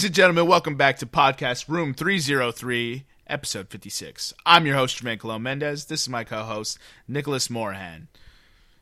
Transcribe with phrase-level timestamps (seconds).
[0.00, 4.32] Ladies and gentlemen, welcome back to podcast room 303, episode 56.
[4.46, 5.84] I'm your host, Jermaine Colon Mendez.
[5.84, 8.08] This is my co-host, Nicholas Morahan.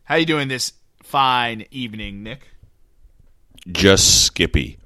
[0.05, 2.51] How are you doing this fine evening, Nick?
[3.67, 4.79] Just Skippy.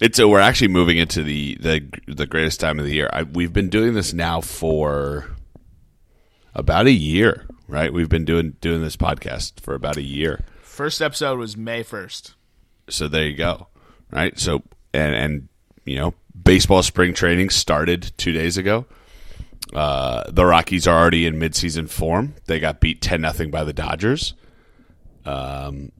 [0.00, 3.10] It's uh, we're actually moving into the the the greatest time of the year.
[3.12, 5.36] I, we've been doing this now for
[6.54, 7.92] about a year, right?
[7.92, 10.46] We've been doing doing this podcast for about a year.
[10.62, 12.32] First episode was May 1st.
[12.88, 13.66] So there you go,
[14.10, 14.38] right?
[14.38, 14.62] So
[14.94, 15.48] and and
[15.84, 18.86] you know, baseball spring training started two days ago.
[19.72, 22.34] Uh, the Rockies are already in midseason form.
[22.46, 24.34] They got beat ten nothing by the Dodgers.
[25.24, 25.90] Um,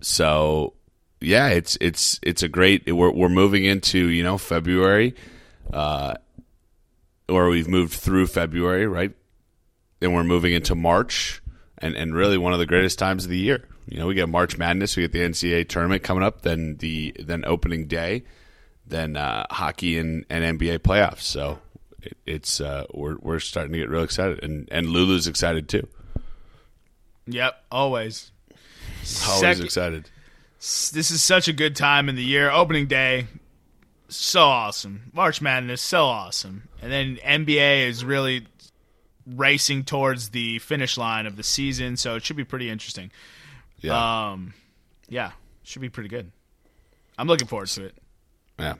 [0.00, 0.74] so
[1.20, 2.92] yeah, it's it's it's a great.
[2.92, 5.14] We're we're moving into you know February,
[5.72, 6.14] uh,
[7.28, 9.12] or we've moved through February, right?
[10.00, 11.42] And we're moving into March,
[11.78, 13.66] and and really one of the greatest times of the year.
[13.86, 17.14] You know, we get March Madness, we get the NCAA tournament coming up, then the
[17.18, 18.24] then opening day,
[18.86, 21.22] then uh, hockey and, and NBA playoffs.
[21.22, 21.58] So
[22.02, 25.86] it, it's uh, we're we're starting to get real excited, and and Lulu's excited too.
[27.26, 28.30] Yep, always.
[29.26, 30.10] Always Second- excited.
[30.58, 32.50] This is such a good time in the year.
[32.50, 33.26] Opening day,
[34.08, 35.10] so awesome.
[35.12, 36.68] March Madness, so awesome.
[36.80, 38.46] And then NBA is really
[39.26, 43.10] racing towards the finish line of the season, so it should be pretty interesting.
[43.80, 44.54] Yeah, Um,
[45.10, 45.32] yeah,
[45.64, 46.30] should be pretty good.
[47.18, 47.94] I'm looking forward to it.
[48.58, 48.74] Yeah.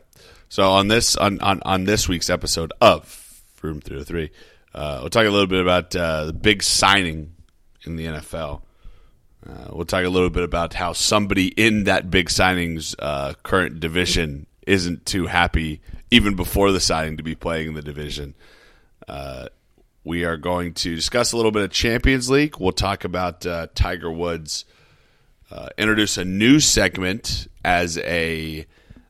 [0.48, 4.30] So on this on, on on this week's episode of Room Three Hundred Three,
[4.74, 7.34] uh, we'll talk a little bit about uh, the big signing
[7.84, 8.62] in the NFL.
[9.46, 13.80] Uh, we'll talk a little bit about how somebody in that big signing's uh, current
[13.80, 18.34] division isn't too happy, even before the signing, to be playing in the division.
[19.06, 19.48] Uh,
[20.02, 22.58] we are going to discuss a little bit of Champions League.
[22.58, 24.64] We'll talk about uh, Tiger Woods.
[25.50, 28.66] Uh, introduce a new segment as a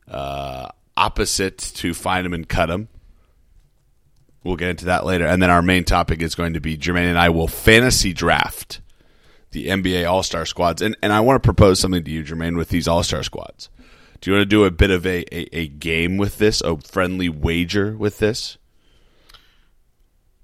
[0.09, 2.89] uh, opposite to find him and cut him.
[4.43, 7.09] We'll get into that later, and then our main topic is going to be Jermaine
[7.09, 8.81] and I will fantasy draft
[9.53, 12.57] the NBA All Star squads, and and I want to propose something to you, Jermaine,
[12.57, 13.71] with these All Star squads.
[14.21, 16.77] Do you want to do a bit of a, a, a game with this, a
[16.79, 18.59] friendly wager with this?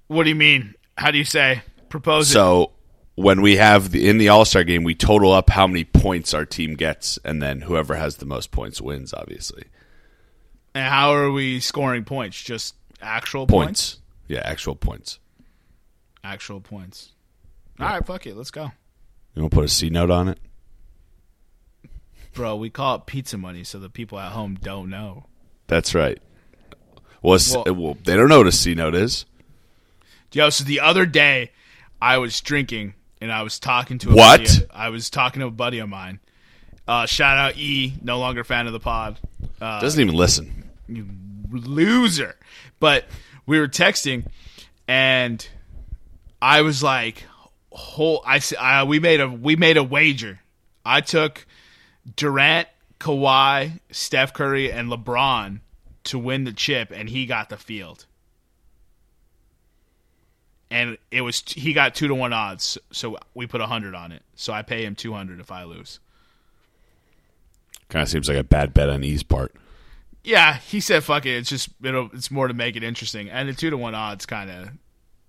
[0.07, 0.75] What do you mean?
[0.97, 1.63] How do you say?
[1.89, 2.29] Propose
[2.65, 2.71] it.
[3.15, 6.33] When we have the in the All Star game, we total up how many points
[6.33, 9.13] our team gets, and then whoever has the most points wins.
[9.13, 9.65] Obviously,
[10.73, 12.41] And how are we scoring points?
[12.41, 13.95] Just actual points.
[13.95, 13.97] points?
[14.27, 15.19] Yeah, actual points.
[16.23, 17.11] Actual points.
[17.79, 18.35] All right, fuck it.
[18.37, 18.71] Let's go.
[19.35, 20.39] You want to put a C note on it?
[22.33, 25.25] Bro, we call it pizza money so the people at home don't know.
[25.67, 26.17] That's right.
[27.21, 29.25] Well, Well- well, they don't know what a C note is.
[30.31, 31.51] Yo, so the other day
[32.01, 34.41] I was drinking and I was talking to a What?
[34.41, 36.19] buddy- I was talking to a buddy of mine.
[36.87, 39.19] Uh, shout out E, no longer fan of the pod.
[39.61, 40.69] Uh, Doesn't even listen.
[40.87, 41.07] you
[41.51, 42.35] loser.
[42.79, 43.05] But
[43.45, 44.25] we were texting,
[44.87, 45.47] and
[46.41, 47.23] I was like,
[47.71, 50.39] "Whole." I, I we made a we made a wager.
[50.83, 51.45] I took
[52.15, 52.67] Durant,
[52.99, 55.59] Kawhi, Steph Curry, and LeBron
[56.05, 58.05] to win the chip, and he got the field.
[60.71, 64.11] And it was he got two to one odds, so we put a hundred on
[64.11, 64.23] it.
[64.35, 65.99] So I pay him two hundred if I lose.
[67.89, 69.53] Kind of seems like a bad bet on E's part.
[70.23, 73.49] Yeah, he said, "Fuck it." It's just it'll, it's more to make it interesting, and
[73.49, 74.69] the two to one odds kind of,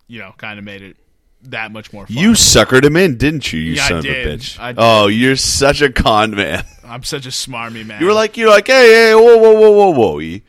[0.06, 0.96] you know, kind of made it
[1.44, 2.16] that much more fun.
[2.16, 3.60] You suckered him in, didn't you?
[3.60, 4.60] You Yeah, son of a bitch.
[4.60, 4.78] I did.
[4.80, 6.64] Oh, you're such a con man.
[6.84, 8.00] I'm such a smarmy man.
[8.00, 10.20] You were like, you're like, hey, hey, whoa, whoa, whoa, whoa, whoa.
[10.20, 10.42] E.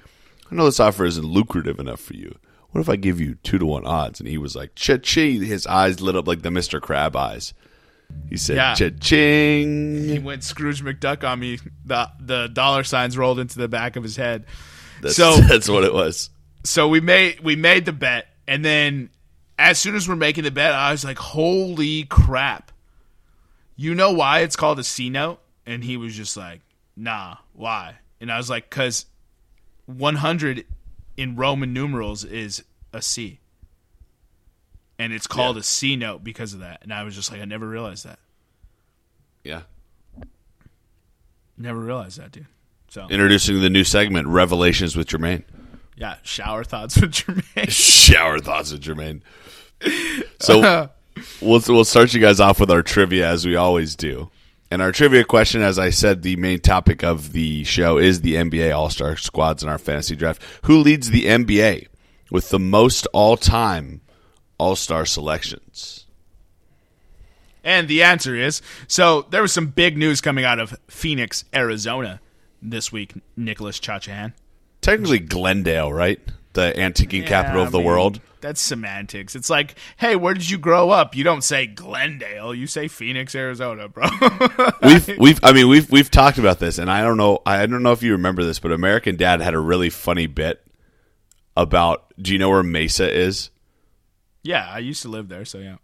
[0.52, 2.36] I know this offer isn't lucrative enough for you.
[2.74, 4.20] What if I give you two to one odds?
[4.20, 5.44] And he was like, cha-ching.
[5.44, 6.82] His eyes lit up like the Mr.
[6.82, 7.54] Crab eyes.
[8.30, 8.74] He said, Yeah.
[8.74, 10.08] cha-ching.
[10.10, 11.60] he went Scrooge McDuck on me.
[11.86, 14.46] The the dollar signs rolled into the back of his head.
[15.02, 16.30] That's, So- that's what it was.
[16.64, 19.10] So we made we made the bet, and then
[19.60, 22.72] as soon as we're making the bet, I was like, "Holy crap!"
[23.76, 25.40] You know why it's called a C note?
[25.66, 26.62] And he was just like,
[26.96, 29.06] "Nah, why?" And I was like, "Cause
[29.88, 30.66] 100
[31.18, 33.40] in Roman numerals is a C,
[35.00, 35.62] and it's called Yeah.
[35.62, 38.20] a C note because of that." And I was just like, "I never realized that.
[39.44, 39.62] Yeah.
[41.58, 42.48] Never realized that, dude."
[42.90, 45.44] So Introducing the new segment, Revelations with Jermaine.
[45.96, 47.70] yeah, shower thoughts with Jermaine.
[47.70, 49.22] Shower thoughts with Jermaine.
[50.40, 50.90] So
[51.42, 54.30] we'll we'll start you guys off with our trivia as we always do.
[54.74, 58.34] And our trivia question, as I said, the main topic of the show is the
[58.34, 60.42] NBA All Star squads in our fantasy draft.
[60.64, 61.90] Who leads the NBA
[62.32, 64.02] with the most all time
[64.58, 66.08] All Star selections?
[67.64, 72.20] And the answer is so there was some big news coming out of Phoenix, Arizona
[72.60, 74.34] this week, Nicholas Chachahan.
[74.82, 76.20] technically Glendale, right?
[76.54, 78.22] The antiquing Yeah, capital of I the mean, world.
[78.42, 79.36] That's semantics.
[79.36, 81.16] It's like, hey, where did you grow up?
[81.16, 82.54] You don't say Glendale.
[82.54, 84.06] You say Phoenix, Arizona, bro.
[84.84, 87.82] We've we've I mean we've we've talked about this, and I don't know I don't
[87.84, 90.62] know if you remember this, but American Dad had a really funny bit
[91.56, 92.14] about.
[92.22, 93.50] Do you know where Mesa is?
[94.44, 95.78] yeah, I used to live there, so yeah.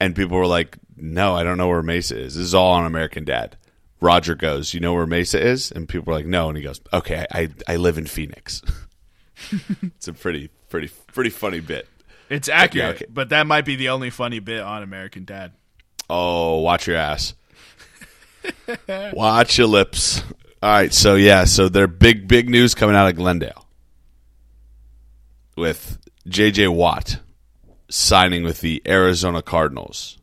[0.00, 2.36] And people were like, "No, I don't know where Mesa is.
[2.36, 3.56] This is all on American Dad."
[4.00, 6.80] Roger goes, "You know where Mesa is?" And people were like, "No," and he goes,
[6.92, 8.62] "Okay, I I live in Phoenix."
[9.82, 11.88] it's a pretty pretty pretty funny bit.
[12.28, 13.06] It's accurate, okay.
[13.08, 15.52] but that might be the only funny bit on American Dad.
[16.08, 17.34] Oh, watch your ass.
[19.12, 20.22] watch your lips.
[20.62, 23.66] All right, so yeah, so they're big, big news coming out of Glendale
[25.56, 26.68] with J.J.
[26.68, 27.20] Watt
[27.90, 30.18] signing with the Arizona Cardinals.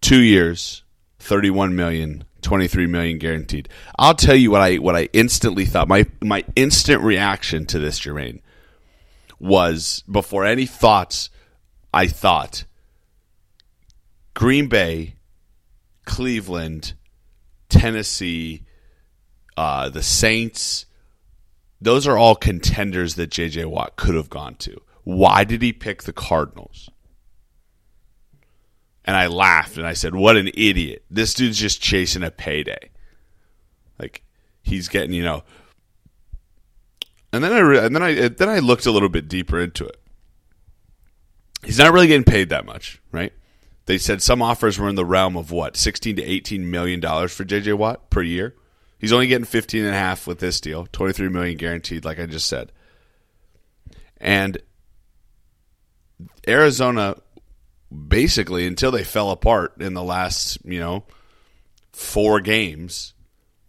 [0.00, 0.82] Two years,
[1.18, 3.68] thirty-one million, twenty-three million guaranteed.
[3.98, 5.88] I'll tell you what I what I instantly thought.
[5.88, 8.40] My my instant reaction to this, Jermaine,
[9.38, 11.30] was before any thoughts.
[11.92, 12.64] I thought
[14.34, 15.14] Green Bay
[16.04, 16.94] Cleveland,
[17.68, 18.64] Tennessee,
[19.56, 20.86] uh, the Saints.
[21.80, 23.66] Those are all contenders that J.J.
[23.66, 24.80] Watt could have gone to.
[25.02, 26.88] Why did he pick the Cardinals?
[29.04, 31.04] And I laughed and I said, "What an idiot!
[31.10, 32.90] This dude's just chasing a payday.
[33.98, 34.24] Like
[34.62, 35.44] he's getting, you know."
[37.34, 39.84] And then I re- and then I then I looked a little bit deeper into
[39.84, 40.00] it.
[41.64, 43.32] He's not really getting paid that much, right?
[43.86, 47.34] They said some offers were in the realm of what, 16 to 18 million dollars
[47.34, 48.54] for JJ Watt per year.
[48.98, 52.26] He's only getting 15 and a half with this deal, 23 million guaranteed like I
[52.26, 52.70] just said.
[54.18, 54.58] And
[56.46, 57.16] Arizona
[58.08, 61.04] basically until they fell apart in the last, you know,
[61.94, 63.12] 4 games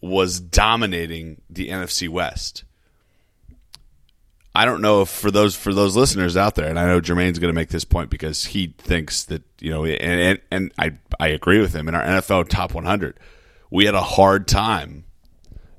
[0.02, 2.64] was dominating the NFC West.
[4.56, 7.40] I don't know if for those for those listeners out there, and I know Jermaine's
[7.40, 10.94] going to make this point because he thinks that you know, and and, and I
[11.20, 13.20] I agree with him in our NFL top 100,
[13.70, 15.04] we had a hard time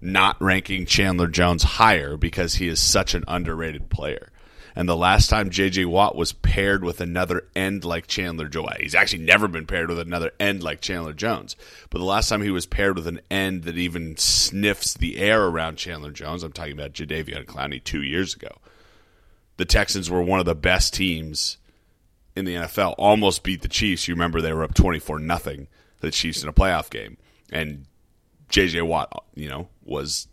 [0.02, 4.30] not ranking Chandler Jones higher because he is such an underrated player.
[4.78, 8.94] And the last time JJ Watt was paired with another end like Chandler Jones, he's
[8.94, 11.56] actually never been paired with another end like Chandler Jones.
[11.88, 15.46] But the last time he was paired with an end that even sniffs the air
[15.46, 18.58] around Chandler Jones, I'm talking about Jadeveon Clowney two years ago.
[19.56, 21.56] The Texans were one of the best teams
[22.36, 22.96] in the NFL.
[22.98, 24.06] Almost beat the Chiefs.
[24.06, 25.68] You remember they were up 24 nothing
[26.00, 27.16] the Chiefs in a playoff game.
[27.50, 27.86] And
[28.50, 30.28] JJ Watt, you know, was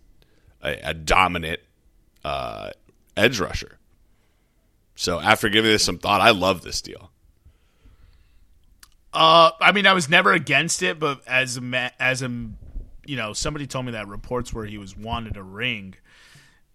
[0.61, 1.61] a, a dominant
[2.25, 2.71] uh,
[3.15, 3.79] edge rusher.
[4.95, 7.11] So after giving this some thought, I love this deal.
[9.13, 12.29] Uh, I mean, I was never against it, but as a as a
[13.05, 15.95] you know, somebody told me that reports where he was wanted a ring.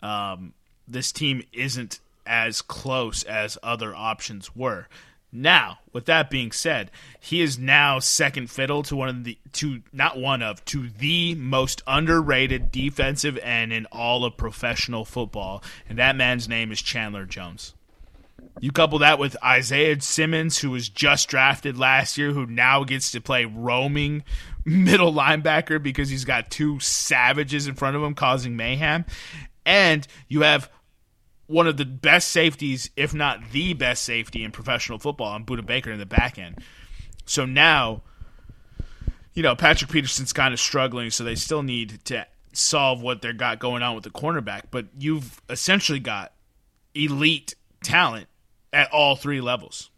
[0.02, 0.52] Um,
[0.86, 4.86] this team isn't as close as other options were.
[5.30, 9.82] Now, with that being said, he is now second fiddle to one of the to
[9.92, 15.98] not one of to the most underrated defensive end in all of professional football, and
[15.98, 17.74] that man's name is Chandler Jones.
[18.60, 23.12] You couple that with Isaiah Simmons, who was just drafted last year, who now gets
[23.12, 24.24] to play roaming
[24.64, 29.04] middle linebacker because he's got two savages in front of him causing mayhem.
[29.64, 30.70] And you have
[31.46, 35.64] one of the best safeties, if not the best safety in professional football, on Budda
[35.64, 36.58] Baker in the back end.
[37.24, 38.02] So now,
[39.34, 43.36] you know, Patrick Peterson's kind of struggling, so they still need to solve what they've
[43.36, 44.62] got going on with the cornerback.
[44.70, 46.32] But you've essentially got
[46.94, 48.27] elite talent
[48.72, 49.90] at all three levels.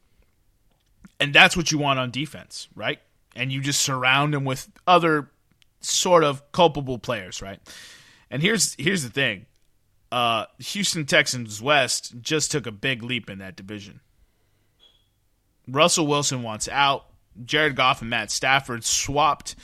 [1.18, 2.98] And that's what you want on defense, right?
[3.36, 5.30] And you just surround them with other
[5.80, 7.60] sort of culpable players, right?
[8.30, 9.46] And here's here's the thing.
[10.10, 14.00] Uh, Houston Texans West just took a big leap in that division.
[15.68, 17.06] Russell Wilson wants out.
[17.44, 19.54] Jared Goff and Matt Stafford swapped.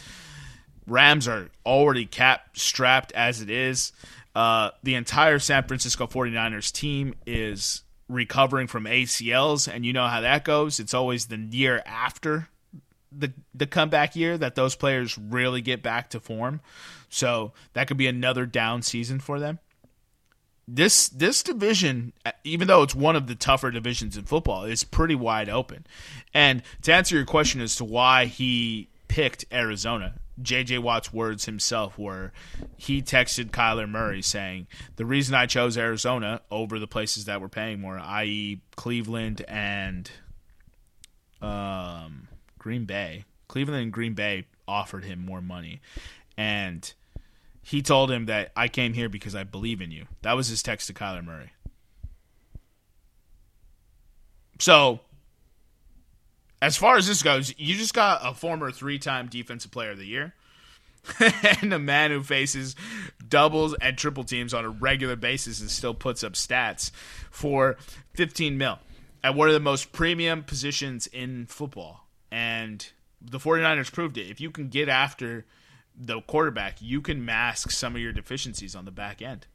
[0.87, 3.93] Rams are already cap strapped as it is.
[4.37, 10.21] Uh, the entire San Francisco 49ers team is recovering from ACLs, and you know how
[10.21, 10.79] that goes.
[10.79, 12.49] It's always the year after
[13.13, 16.61] the the comeback year that those players really get back to form.
[17.09, 19.59] So that could be another down season for them.
[20.69, 25.15] This this division, even though it's one of the tougher divisions in football, is pretty
[25.15, 25.87] wide open.
[26.35, 30.79] And to answer your question as to why he picked Arizona, J.J.
[30.79, 32.33] Watt's words himself were
[32.77, 34.67] he texted Kyler Murray saying,
[34.97, 40.11] The reason I chose Arizona over the places that were paying more, i.e., Cleveland and
[41.41, 42.29] um,
[42.59, 45.81] Green Bay, Cleveland and Green Bay offered him more money.
[46.37, 46.93] And
[47.63, 50.07] he told him that I came here because I believe in you.
[50.23, 51.53] That was his text to Kyler Murray.
[54.59, 55.01] So
[56.61, 59.99] as far as this goes, you just got a former three time Defensive Player of
[59.99, 60.35] the Year
[61.61, 62.75] and a man who faces
[63.29, 66.91] doubles and triple teams on a regular basis and still puts up stats
[67.31, 67.77] for
[68.15, 68.79] 15 mil
[69.23, 72.07] at one of the most premium positions in football.
[72.31, 72.87] And
[73.21, 74.31] the 49ers proved it.
[74.31, 75.45] If you can get after
[75.97, 79.47] the quarterback, you can mask some of your deficiencies on the back end.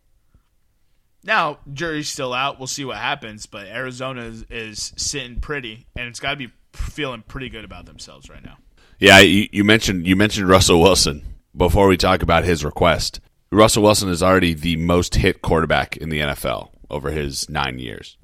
[1.23, 2.57] Now, jury's still out.
[2.57, 6.51] We'll see what happens, but Arizona is, is sitting pretty, and it's got to be
[6.73, 8.57] feeling pretty good about themselves right now.
[8.99, 13.19] Yeah, you, you mentioned you mentioned Russell Wilson before we talk about his request.
[13.51, 18.17] Russell Wilson is already the most hit quarterback in the NFL over his nine years,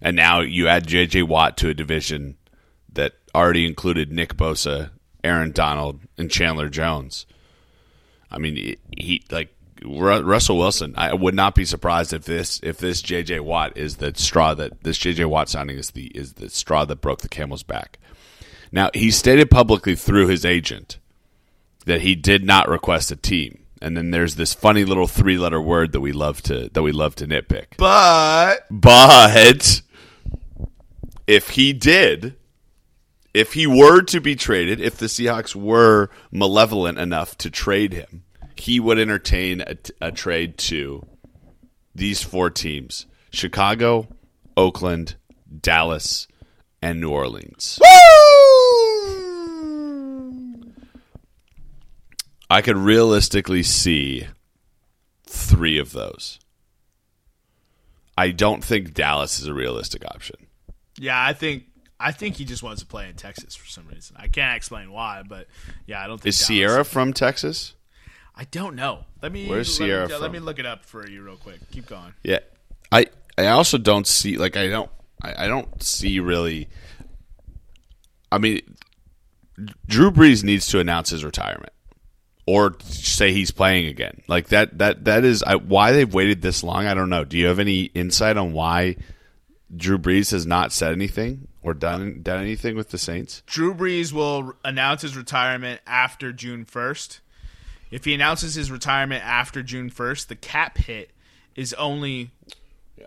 [0.00, 1.22] and now you add J.J.
[1.24, 2.36] Watt to a division
[2.92, 4.90] that already included Nick Bosa,
[5.22, 7.26] Aaron Donald, and Chandler Jones.
[8.30, 10.94] I mean, he, he like Russell Wilson.
[10.96, 13.40] I would not be surprised if this if this J.J.
[13.40, 15.26] Watt is the straw that this J.J.
[15.26, 17.98] Watt signing is the is the straw that broke the camel's back.
[18.72, 20.98] Now he stated publicly through his agent
[21.86, 23.60] that he did not request a team.
[23.80, 26.92] And then there's this funny little three letter word that we love to that we
[26.92, 27.76] love to nitpick.
[27.76, 29.82] But but
[31.26, 32.36] if he did,
[33.34, 38.24] if he were to be traded, if the Seahawks were malevolent enough to trade him,
[38.56, 41.04] he would entertain a, a trade to
[41.94, 44.08] these four teams: Chicago,
[44.56, 45.16] Oakland,
[45.60, 46.26] Dallas,
[46.82, 47.78] and New Orleans.
[47.80, 47.88] Woo!
[52.50, 54.26] I could realistically see
[55.26, 56.38] three of those.
[58.16, 60.36] I don't think Dallas is a realistic option.
[60.98, 61.64] Yeah, I think
[61.98, 64.16] I think he just wants to play in Texas for some reason.
[64.18, 65.48] I can't explain why, but
[65.86, 67.74] yeah, I don't think Is Dallas- Ciara from Texas?
[68.36, 69.04] I don't know.
[69.22, 71.58] Let me Where's let Ciara me, Let me look it up for you real quick.
[71.70, 72.14] Keep going.
[72.22, 72.40] Yeah.
[72.90, 73.06] I
[73.38, 74.90] I also don't see like I don't
[75.22, 76.68] I, I don't see really
[78.30, 78.60] I mean
[79.86, 81.72] Drew Brees needs to announce his retirement
[82.46, 84.22] or say he's playing again.
[84.28, 86.86] Like that that that is I, why they've waited this long.
[86.86, 87.24] I don't know.
[87.24, 88.96] Do you have any insight on why
[89.74, 93.42] Drew Brees has not said anything or done done anything with the Saints?
[93.46, 97.20] Drew Brees will announce his retirement after June 1st.
[97.94, 101.12] If he announces his retirement after June 1st, the cap hit
[101.54, 102.32] is only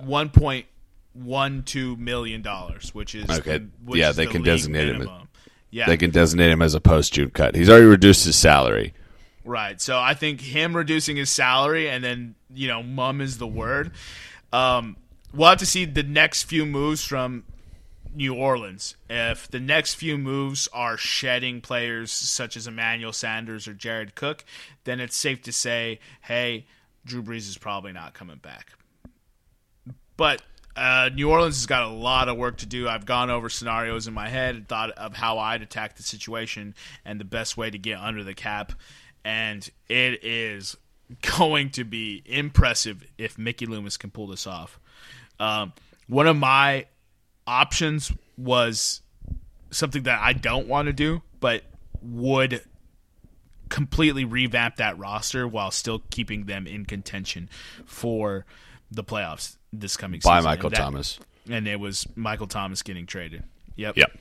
[0.01, 3.58] 1.12 million dollars, which is Okay.
[3.58, 5.10] the- which Yeah, is they the can designate him as-
[5.70, 7.53] Yeah, They can designate him as a post June cut.
[7.53, 8.94] He's already reduced his salary.
[9.44, 9.82] Right.
[9.82, 13.91] So I think him reducing his salary and then, you know, mum is the word.
[14.53, 14.96] Um,
[15.34, 17.44] we'll have to see the next few moves from
[18.17, 18.95] New Orleans.
[19.09, 24.43] If the next few moves are shedding players such as Emmanuel Sanders or Jared Cook,
[24.83, 26.65] then it's safe to say, hey,
[27.05, 28.74] Drew Brees is probably not coming back.
[30.17, 30.41] But
[30.75, 32.89] uh, New Orleans has got a lot of work to do.
[32.89, 36.74] I've gone over scenarios in my head and thought of how I'd attack the situation
[37.05, 38.74] and the best way to get under the cap.
[39.24, 40.75] And it is
[41.38, 44.79] going to be impressive if Mickey Loomis can pull this off.
[45.39, 45.74] Um,
[46.07, 46.88] one of my
[47.48, 49.01] options was
[49.72, 51.63] something that I don't want to do, but
[52.01, 52.62] would
[53.70, 57.50] completely revamp that roster while still keeping them in contention
[57.86, 58.46] for
[58.92, 60.44] the playoffs this coming By season.
[60.46, 61.20] By Michael And that- Thomas.
[61.50, 63.44] And it was Michael Thomas getting traded.
[63.77, 63.98] Yep.
[63.98, 64.18] Yep.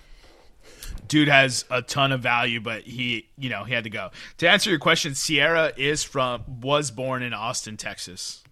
[1.08, 4.10] Dude has a ton of value, but he, you know, he had to go.
[4.38, 8.42] To answer your question, Ciara is from was born in Austin, Texas.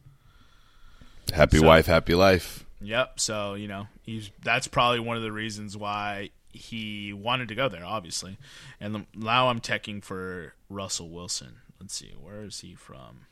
[1.32, 2.64] Happy So- wife, happy life.
[2.80, 3.18] Yep.
[3.20, 7.68] So you know, he's that's probably one of the reasons why he wanted to go
[7.68, 8.38] there, obviously.
[8.80, 11.56] And now I'm teching for Russell Wilson.
[11.80, 13.26] Let's see, where is he from?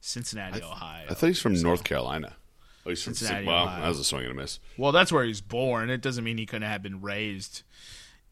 [0.00, 1.06] Cincinnati, Ohio.
[1.08, 2.34] I thought he's from North Carolina.
[2.84, 3.82] Oh, he's from Cincinnati, Well, Ohio.
[3.82, 4.58] that was a swing and a miss.
[4.76, 5.90] well, that's where he's born.
[5.90, 7.62] It doesn't mean he couldn't have been raised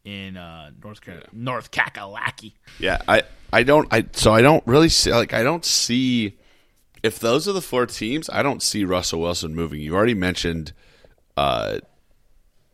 [0.03, 2.53] in uh, North Carolina, North Kakalaki.
[2.79, 6.37] Yeah, I, I don't, I so I don't really see like I don't see
[7.03, 8.29] if those are the four teams.
[8.29, 9.79] I don't see Russell Wilson moving.
[9.79, 10.73] You already mentioned
[11.37, 11.79] uh,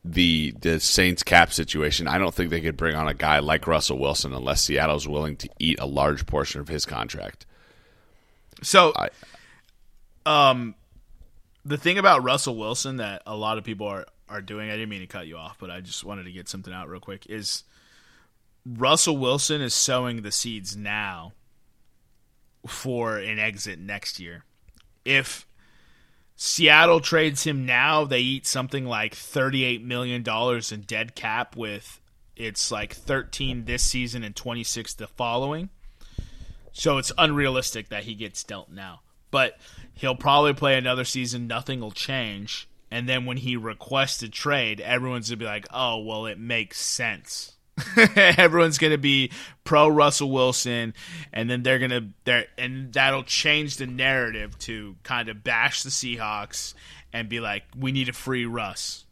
[0.06, 2.08] the the Saints cap situation.
[2.08, 5.36] I don't think they could bring on a guy like Russell Wilson unless Seattle's willing
[5.38, 7.46] to eat a large portion of his contract.
[8.64, 9.10] So, I-
[10.26, 10.76] um,
[11.66, 14.90] the thing about Russell Wilson that a lot of people are are doing, I didn't
[14.90, 17.26] mean to cut you off, but I just wanted to get something out real quick.
[17.28, 17.64] Is
[18.66, 21.32] Russell Wilson is sowing the seeds now
[22.66, 24.44] for an exit next year.
[25.06, 25.47] If
[26.40, 31.56] Seattle trades him now, they eat something like thirty-eight million dollars in dead cap.
[31.56, 32.00] With
[32.36, 35.70] it's like thirteen this season and twenty-six the following.
[36.74, 39.02] So it's unrealistic that he gets dealt now.
[39.32, 39.58] But
[39.96, 41.48] he'll probably play another season.
[41.48, 42.70] Nothing will change.
[42.92, 46.80] And then when he requests a trade, everyone's gonna be like, "Oh, well, it makes
[46.80, 47.57] sense."
[48.16, 49.32] everyone's gonna be
[49.64, 50.94] pro Russell Wilson,
[51.34, 55.90] and then they're gonna there, and that'll change the narrative to kind of bash the
[55.90, 56.74] Seahawks
[57.14, 59.06] and be like, "We need a free Russ."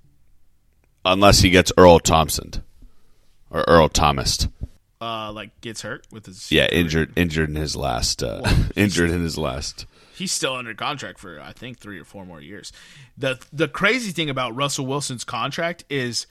[1.03, 2.63] Unless he gets Earl Thompson
[3.51, 4.47] or Earl Thomas.
[5.01, 8.41] Uh, like gets hurt with his Yeah, injured injured in his last uh,
[8.75, 9.85] injured in his last.
[10.15, 12.71] he's still under contract for I think three or four more years.
[13.17, 16.25] the The crazy thing about Russell Wilson's contract is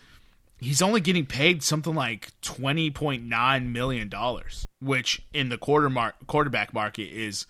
[0.64, 5.90] he's only getting paid something like twenty point nine million dollars, which in the quarter
[5.90, 7.46] mar- quarterback market is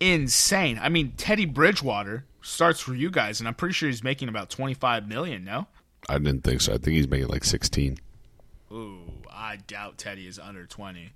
[0.00, 0.78] insane.
[0.82, 4.50] I mean, Teddy Bridgewater starts for you guys, and I'm pretty sure he's making about
[4.50, 5.44] twenty five million.
[5.44, 5.66] No,
[6.08, 6.72] I didn't think so.
[6.72, 7.98] I think he's making like sixteen.
[8.72, 11.12] ooh, I doubt Teddy is under twenty.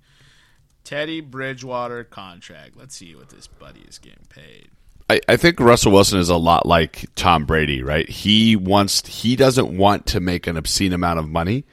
[0.83, 2.77] Teddy Bridgewater contract.
[2.77, 4.69] Let's see what this buddy is getting paid.
[5.09, 8.07] I, I think Russell Wilson is a lot like Tom Brady, right?
[8.09, 11.65] He wants he doesn't want to make an obscene amount of money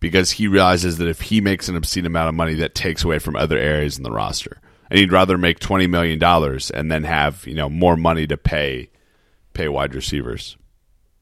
[0.00, 3.18] because he realizes that if he makes an obscene amount of money, that takes away
[3.18, 7.04] from other areas in the roster, and he'd rather make twenty million dollars and then
[7.04, 8.90] have you know more money to pay
[9.54, 10.56] pay wide receivers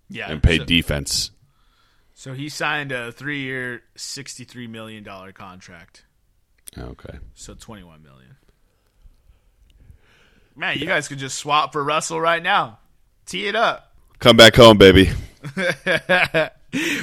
[0.09, 1.31] Yeah, and pay so- defense.
[2.15, 6.05] So he signed a three-year, sixty-three million dollar contract.
[6.77, 8.37] Okay, So twenty-one million.
[10.59, 12.81] Man, you guys could just swap for Russell right now.
[13.27, 13.95] Tee it up.
[14.19, 15.09] come back home, baby.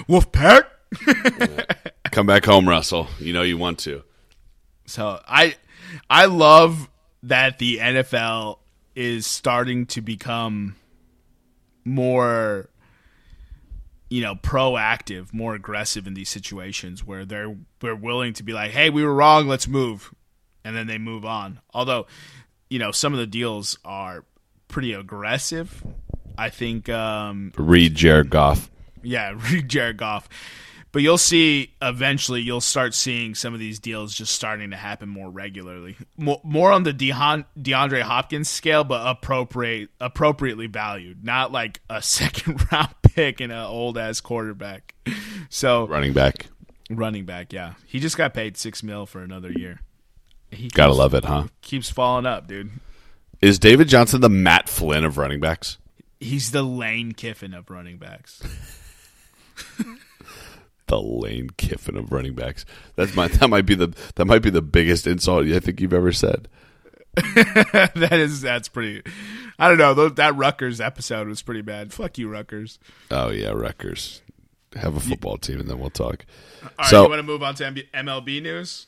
[0.10, 0.66] Wolfpack.
[2.12, 3.08] Come back home, Russell.
[3.18, 4.04] You know you want to.
[4.86, 5.56] So I,
[6.10, 6.90] I love
[7.24, 8.60] that the NFL
[8.94, 10.76] is starting to become
[11.86, 12.70] more
[14.10, 18.72] you know proactive more aggressive in these situations where they're they're willing to be like
[18.72, 20.14] hey we were wrong let's move
[20.64, 22.08] and then they move on although
[22.70, 24.26] you know some of the deals are
[24.68, 25.84] pretty aggressive
[26.38, 28.70] i think um Read Jared Goff.
[29.04, 30.28] yeah, read Jared Goff.
[30.92, 35.10] But you'll see eventually you'll start seeing some of these deals just starting to happen
[35.10, 35.98] more regularly.
[36.16, 42.02] More, more on the Dehon, DeAndre Hopkins scale, but appropriate appropriately valued, not like a
[42.02, 44.96] second round pick and an old ass quarterback.
[45.50, 46.48] So running back.
[46.90, 49.80] running back, yeah, he just got paid six mil for another year.
[50.52, 51.44] He Gotta keeps- love it, huh?
[51.62, 52.72] Keeps falling up, dude.
[53.42, 55.78] Is David Johnson the Matt Flynn of running backs?
[56.20, 58.42] He's the Lane Kiffin of running backs.
[60.88, 62.64] The Lane Kiffin of running backs.
[62.96, 65.94] That's my that might be the that might be the biggest insult I think you've
[65.94, 66.48] ever said.
[67.16, 69.02] that is that's pretty.
[69.58, 70.10] I don't know.
[70.10, 71.92] That Rutgers episode was pretty bad.
[71.92, 72.78] Fuck you, Rutgers.
[73.10, 74.22] Oh yeah, Rutgers.
[74.76, 76.24] Have a football team and then we'll talk.
[76.62, 78.86] All right, So- you want to move on to MLB news?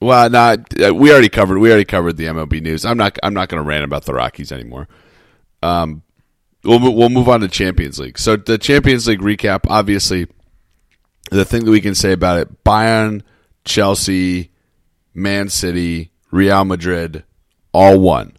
[0.00, 2.84] Well, not uh, we already covered we already covered the MLB news.
[2.84, 4.88] I'm not I'm not going to rant about the Rockies anymore.
[5.62, 6.02] Um,
[6.62, 8.18] we'll we'll move on to Champions League.
[8.18, 9.60] So the Champions League recap.
[9.68, 10.28] Obviously,
[11.30, 13.22] the thing that we can say about it: Bayern,
[13.64, 14.52] Chelsea,
[15.14, 17.24] Man City, Real Madrid,
[17.72, 18.36] all won.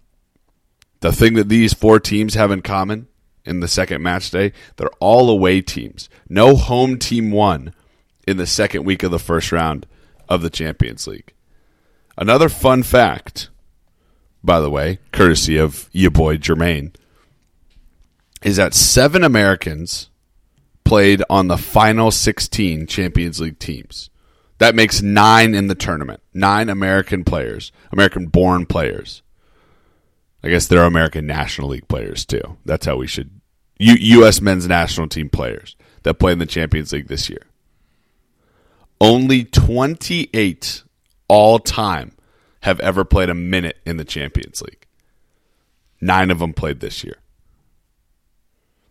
[1.01, 3.07] The thing that these four teams have in common
[3.45, 6.09] in the second match day, they're all away teams.
[6.29, 7.73] No home team won
[8.27, 9.87] in the second week of the first round
[10.27, 11.33] of the Champions League.
[12.19, 13.49] Another fun fact,
[14.43, 16.93] by the way, courtesy of your boy Jermaine,
[18.43, 20.10] is that seven Americans
[20.84, 24.10] played on the final 16 Champions League teams.
[24.58, 26.21] That makes nine in the tournament.
[26.34, 29.21] Nine American players, American born players.
[30.43, 32.58] I guess they're American National League players too.
[32.65, 33.29] That's how we should.
[33.77, 34.41] U- U.S.
[34.41, 37.45] men's national team players that play in the Champions League this year.
[38.99, 40.84] Only 28
[41.29, 42.11] all time
[42.63, 44.85] have ever played a minute in the Champions League.
[46.01, 47.15] Nine of them played this year.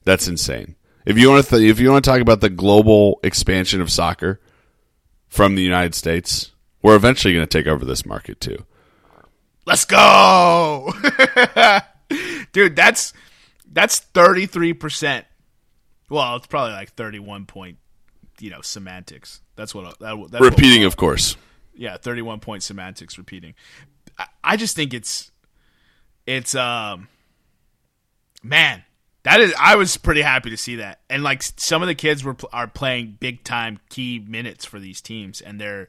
[0.04, 0.76] That's insane.
[1.04, 3.90] If you want to, th- if you want to talk about the global expansion of
[3.90, 4.40] soccer
[5.28, 8.64] from the United States, we're eventually going to take over this market too.
[9.66, 10.92] Let's go,
[12.52, 12.74] dude.
[12.74, 13.12] That's
[13.70, 15.26] that's thirty three percent.
[16.08, 17.76] Well, it's probably like thirty one point.
[18.40, 19.42] You know, semantics.
[19.56, 19.98] That's what.
[19.98, 21.36] That, that's what- Repeating, of course.
[21.78, 23.54] Yeah, thirty-one point semantics repeating.
[24.18, 25.30] I, I just think it's,
[26.26, 27.08] it's um,
[28.42, 28.84] man,
[29.22, 29.54] that is.
[29.58, 32.66] I was pretty happy to see that, and like some of the kids were are
[32.66, 35.88] playing big time key minutes for these teams, and they're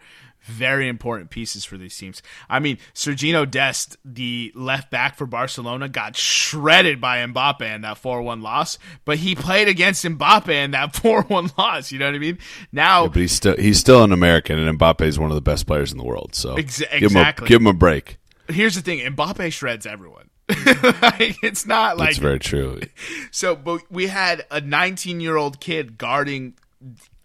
[0.49, 2.21] very important pieces for these teams.
[2.49, 7.97] I mean, Sergino Dest, the left back for Barcelona, got shredded by Mbappe in that
[7.97, 11.91] four-one loss, but he played against Mbappe in that four-one loss.
[11.91, 12.39] You know what I mean?
[12.71, 15.67] Now But he's still he's still an American, and Mbappe is one of the best
[15.67, 16.35] players in the world.
[16.35, 17.47] So Ex- give him a, exactly.
[17.47, 18.17] give him a break.
[18.49, 20.29] here's the thing: Mbappe shreds everyone.
[21.01, 22.79] like, it's not like That's very true.
[23.31, 23.55] so.
[23.55, 26.55] But we had a 19 year old kid guarding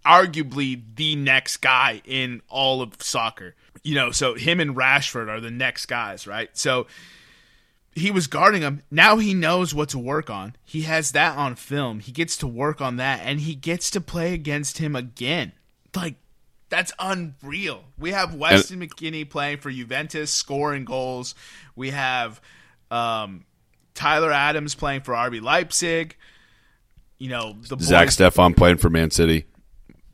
[0.05, 3.55] arguably the next guy in all of soccer.
[3.83, 6.49] You know, so him and Rashford are the next guys, right?
[6.57, 6.87] So
[7.95, 8.83] he was guarding him.
[8.91, 10.57] Now he knows what to work on.
[10.65, 12.01] He has that on film.
[12.01, 15.53] He gets to work on that and he gets to play against him again.
[15.95, 16.17] Like
[16.69, 17.85] that's unreal.
[17.99, 21.35] We have Weston McKennie playing for Juventus, scoring goals.
[21.77, 22.41] We have
[22.91, 23.45] um,
[23.95, 26.17] Tyler Adams playing for RB Leipzig.
[27.19, 29.47] You know, the boys, Zack Steffen playing for Man City.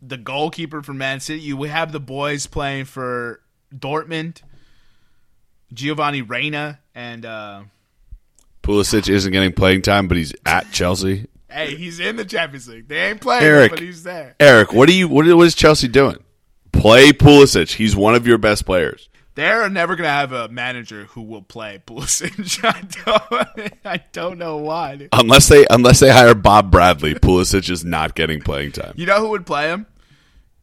[0.02, 1.40] The goalkeeper for Man City.
[1.40, 3.40] You we have the boys playing for
[3.74, 4.42] Dortmund.
[5.72, 7.62] Giovanni Reyna and uh,
[8.62, 11.26] Pulisic isn't getting playing time, but he's at Chelsea.
[11.48, 12.88] hey, he's in the Champions League.
[12.88, 13.70] They ain't playing, Eric.
[13.72, 14.34] but he's there.
[14.40, 15.08] Eric, what are you?
[15.08, 16.16] What, what is Chelsea doing?
[16.72, 17.74] Play Pulisic.
[17.74, 19.08] He's one of your best players.
[19.36, 22.64] They're never gonna have a manager who will play Pulisic.
[22.64, 24.96] I don't, I don't know why.
[24.96, 25.08] dude.
[25.12, 28.92] Unless they unless they hire Bob Bradley, Pulisic is not getting playing time.
[28.96, 29.86] You know who would play him?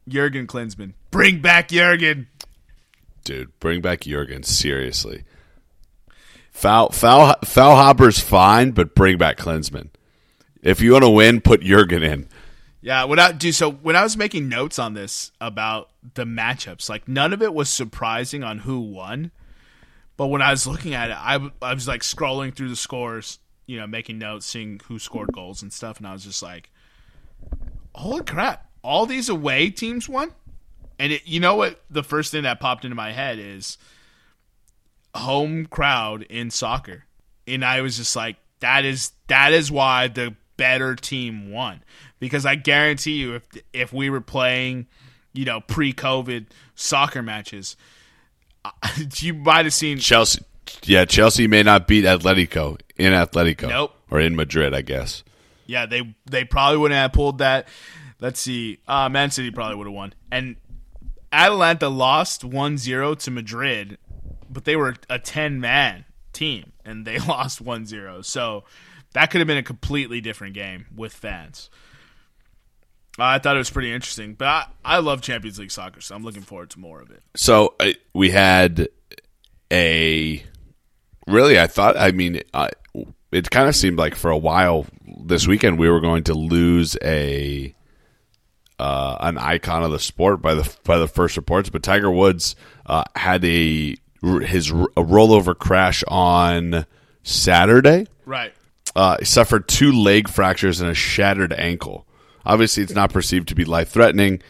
[0.08, 0.94] Jurgen Klinsmann.
[1.10, 2.28] Bring back Jurgen.
[3.24, 5.24] Dude, bring back Jurgen seriously.
[6.50, 9.90] Foul foul foul hopper's fine, but bring back Klinsmann.
[10.62, 12.28] If you want to win, put Jurgen in.
[12.80, 16.88] Yeah, when I do so when I was making notes on this about the matchups,
[16.88, 19.30] like none of it was surprising on who won.
[20.16, 23.38] But when I was looking at it, I, I was like scrolling through the scores,
[23.66, 26.70] you know, making notes, seeing who scored goals and stuff, and I was just like,
[27.94, 28.67] "Holy crap!
[28.82, 30.32] All these away teams won."
[30.98, 31.80] And it, you know what?
[31.90, 33.78] The first thing that popped into my head is
[35.14, 37.04] home crowd in soccer,
[37.46, 41.82] and I was just like, "That is that is why the better team won."
[42.20, 44.86] Because I guarantee you, if if we were playing,
[45.32, 47.76] you know, pre-COVID soccer matches,
[49.16, 50.42] you might have seen Chelsea,
[50.84, 53.94] yeah, Chelsea may not beat Atletico in Atletico, Nope.
[54.10, 55.22] or in Madrid, I guess.
[55.66, 57.68] Yeah, they they probably wouldn't have pulled that.
[58.20, 58.78] Let's see.
[58.86, 60.14] Uh, Man City probably would have won.
[60.30, 60.56] And
[61.32, 63.98] Atalanta lost 1-0 to Madrid,
[64.50, 68.24] but they were a 10-man team and they lost 1-0.
[68.24, 68.64] So
[69.12, 71.70] that could have been a completely different game with fans.
[73.20, 76.22] I thought it was pretty interesting, but I, I love Champions League soccer, so I'm
[76.22, 77.22] looking forward to more of it.
[77.34, 78.88] So I, we had
[79.72, 80.42] a
[81.26, 81.58] really.
[81.58, 81.96] I thought.
[81.96, 82.70] I mean, I,
[83.32, 84.86] it kind of seemed like for a while
[85.24, 87.74] this weekend we were going to lose a
[88.78, 91.70] uh, an icon of the sport by the by the first reports.
[91.70, 96.86] But Tiger Woods uh, had a his a rollover crash on
[97.22, 98.06] Saturday.
[98.24, 98.52] Right.
[98.96, 102.06] Uh, he suffered two leg fractures and a shattered ankle.
[102.44, 104.42] Obviously, it's not perceived to be life threatening.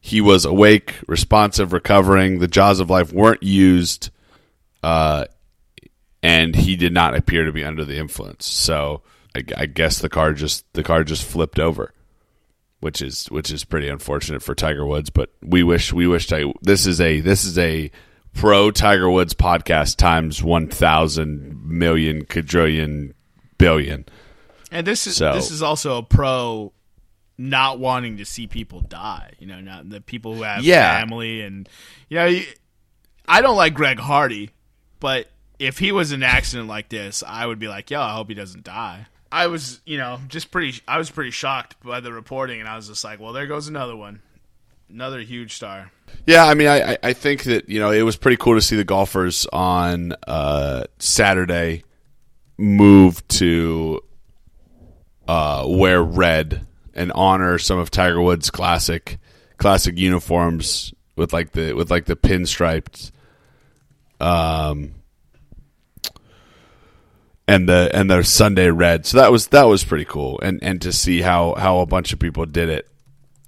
[0.00, 2.38] He was awake, responsive, recovering.
[2.38, 4.10] The jaws of life weren't used,
[4.82, 5.26] uh,
[6.22, 8.46] and he did not appear to be under the influence.
[8.46, 9.02] So,
[9.36, 11.92] I, I guess the car just the car just flipped over,
[12.80, 15.10] which is which is pretty unfortunate for Tiger Woods.
[15.10, 17.90] But we wish we wish Tiger, this is a this is a
[18.34, 23.14] pro Tiger Woods podcast times one thousand million quadrillion
[23.58, 24.04] billion.
[24.72, 26.72] And this is So- this is also a pro
[27.38, 29.32] not wanting to see people die.
[29.38, 30.98] You know, not the people who have Yeah.
[31.00, 31.68] family and
[32.08, 32.40] you know.
[33.28, 34.50] I don't like Greg Hardy,
[34.98, 38.12] but if he was in an accident like this, I would be like, "Yo, I
[38.12, 40.80] hope he doesn't die." I was, you know, just pretty.
[40.88, 43.68] I was pretty shocked by the reporting, and I was just like, "Well, there goes
[43.68, 44.22] another one,
[44.88, 45.92] another huge star."
[46.26, 48.76] Yeah, I mean, I, I- think that you know it was pretty cool to see
[48.76, 51.84] the golfers on uh, Saturday
[52.58, 54.02] move to
[55.28, 59.18] uh, wear red and honor some of Tiger Woods' classic
[59.58, 63.12] classic uniforms with like the with like the pinstriped
[64.18, 64.94] um
[67.50, 69.06] and the and the Sunday red.
[69.06, 72.12] So that was that was pretty cool, and and to see how how a bunch
[72.12, 72.88] of people did it.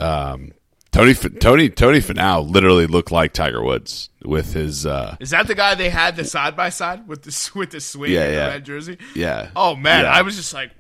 [0.00, 0.52] Um,
[0.90, 5.54] Tony Tony Tony Finau literally looked like Tiger Woods with his uh, Is that the
[5.54, 8.36] guy they had the side by side with the with the swing Yeah, and the
[8.36, 8.46] yeah.
[8.48, 8.98] red jersey?
[9.14, 9.50] yeah.
[9.56, 10.12] Oh man, Yeah.
[10.12, 10.70] I was just like,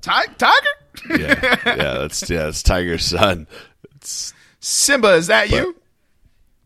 [0.00, 0.54] Ti- Tiger,
[1.10, 3.46] yeah, yeah, that's yeah, that's Tiger's son.
[3.96, 5.76] It's Simba, is that you?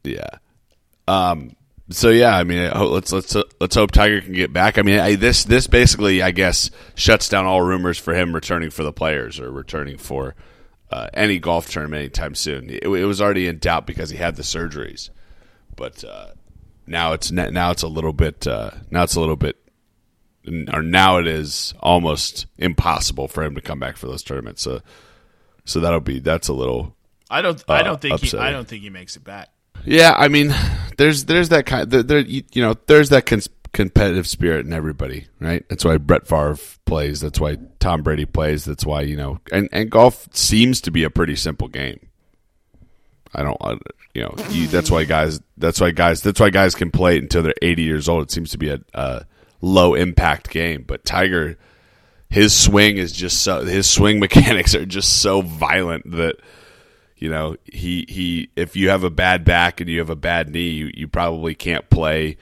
[0.04, 0.28] yeah.
[1.08, 1.56] Um.
[1.90, 4.76] So yeah, I mean, let's let's let's hope Tiger can get back.
[4.76, 8.70] I mean, I, this this basically, I guess, shuts down all rumors for him returning
[8.70, 10.34] for the players or returning for
[10.90, 12.68] uh, any golf tournament anytime soon.
[12.68, 15.08] It, it was already in doubt because he had the surgeries,
[15.76, 16.28] but uh,
[16.86, 19.56] now it's now it's a little bit uh, now it's a little bit
[20.72, 24.60] or now it is almost impossible for him to come back for those tournaments.
[24.62, 24.82] So
[25.64, 26.94] so that'll be that's a little
[27.30, 27.62] I don't.
[27.68, 28.20] I Uh, don't think.
[28.20, 28.36] He.
[28.38, 29.48] I don't think he makes it back.
[29.84, 30.54] Yeah, I mean,
[30.96, 34.72] there's there's that kind there, there you, you know there's that cons- competitive spirit in
[34.72, 35.64] everybody, right?
[35.68, 37.20] That's why Brett Favre plays.
[37.20, 38.64] That's why Tom Brady plays.
[38.64, 42.00] That's why you know, and and golf seems to be a pretty simple game.
[43.34, 43.60] I don't,
[44.14, 45.40] you know, you, that's why guys.
[45.56, 46.22] That's why guys.
[46.22, 48.24] That's why guys can play until they're eighty years old.
[48.24, 49.24] It seems to be a, a
[49.60, 50.84] low impact game.
[50.86, 51.58] But Tiger,
[52.30, 53.64] his swing is just so.
[53.64, 56.36] His swing mechanics are just so violent that
[57.18, 58.50] you know he he.
[58.56, 61.54] If you have a bad back and you have a bad knee, you, you probably
[61.54, 62.36] can't play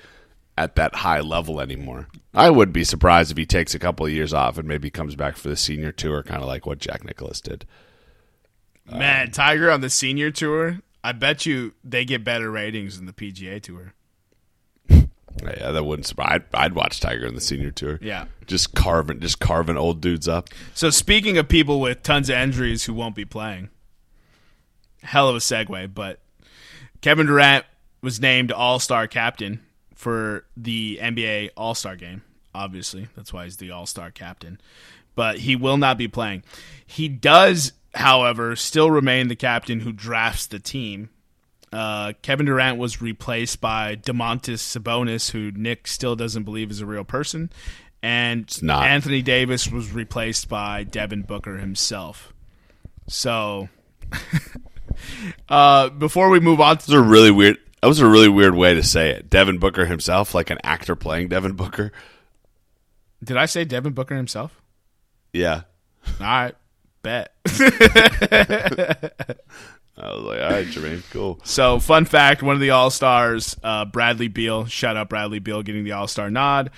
[0.59, 2.09] at that high level anymore.
[2.35, 5.15] I would be surprised if he takes a couple of years off and maybe comes
[5.15, 7.67] back for the senior tour, kind of like what Jack Nicklaus did.
[8.91, 13.13] Man, Tiger on the senior tour, I bet you they get better ratings than the
[13.13, 13.95] PGA tour.
[15.43, 16.31] Yeah, that wouldn't surprise.
[16.31, 17.99] I'd, I'd watch Tiger in the senior tour.
[18.01, 18.25] Yeah.
[18.47, 20.49] just carving, just carving old dudes up.
[20.73, 23.69] So speaking of people with tons of injuries who won't be playing,
[25.07, 26.21] hell of a segue, but
[27.01, 27.65] Kevin Durant
[28.03, 29.61] was named All Star captain
[29.95, 32.23] for the NBA All Star game.
[32.55, 34.61] Obviously, that's why he's the All Star captain.
[35.15, 36.43] But he will not be playing.
[36.85, 41.09] He does, however, still remain the captain who drafts the team.
[41.73, 46.87] Uh, Kevin Durant was replaced by Domantas Sabonis, who Nick still doesn't believe is a
[46.87, 47.51] real person,
[48.03, 48.51] and.
[48.69, 52.33] Anthony Davis was replaced by Devin Booker himself.
[53.09, 53.69] So,
[55.49, 57.59] uh, before we move on to That was a really weird.
[57.83, 59.29] That was a really weird way to say it.
[59.31, 61.93] Devin Booker himself, like an actor playing Devin Booker.
[63.23, 64.61] Did I say Devin Booker himself?
[65.33, 65.63] Yeah,
[66.21, 66.55] All right,
[67.03, 67.33] bet.
[69.99, 71.41] I was like, all right, Jermaine, cool.
[71.45, 74.67] so, fun fact: one of the All Stars, uh, Bradley Beal.
[74.67, 76.71] Shout out Bradley Beal getting the All Star nod.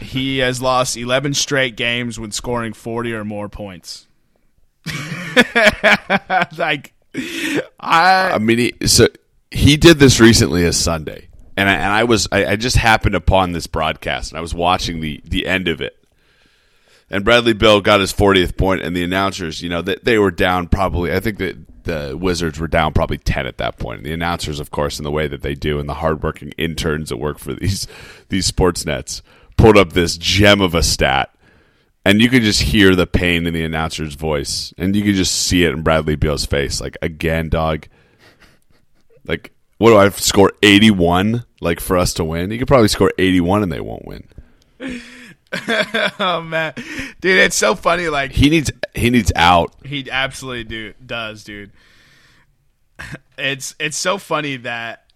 [0.00, 4.06] He has lost 11 straight games when scoring 40 or more points.
[6.56, 6.92] like,
[7.80, 9.08] I I mean, he, so
[9.50, 13.14] he did this recently as Sunday, and I, and I was I, I just happened
[13.14, 15.96] upon this broadcast, and I was watching the the end of it.
[17.10, 20.30] And Bradley Beal got his 40th point, and the announcers, you know, they, they were
[20.30, 21.12] down probably.
[21.12, 23.98] I think that the Wizards were down probably 10 at that point.
[23.98, 27.10] And the announcers, of course, in the way that they do, and the hardworking interns
[27.10, 27.86] that work for these
[28.28, 29.22] these sports nets,
[29.56, 31.33] pulled up this gem of a stat,
[32.04, 35.34] and you could just hear the pain in the announcer's voice, and you could just
[35.34, 36.80] see it in Bradley Beal's face.
[36.80, 37.86] Like again, dog.
[39.26, 40.52] Like, what do I score?
[40.62, 41.44] 81?
[41.60, 42.50] Like for us to win?
[42.50, 44.28] You could probably score 81 and they won't win.
[46.20, 46.74] oh man,
[47.20, 48.08] dude, it's so funny.
[48.08, 49.74] Like He needs he needs out.
[49.84, 51.70] He absolutely do does, dude.
[53.36, 55.10] It's it's so funny that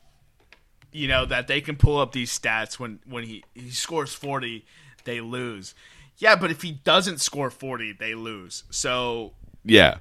[0.91, 4.67] you know that they can pull up these stats when when he he scores 40,
[5.05, 5.73] they lose.
[6.19, 8.65] Yeah, but if he doesn't score 40, they lose.
[8.71, 9.33] So,
[9.65, 9.99] Yeah.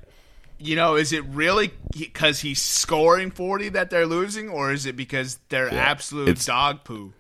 [0.60, 1.72] you know, is it really
[2.14, 6.84] cuz he's scoring 40 that they're losing or is it because they're absolute It's- dog
[6.84, 7.14] poo?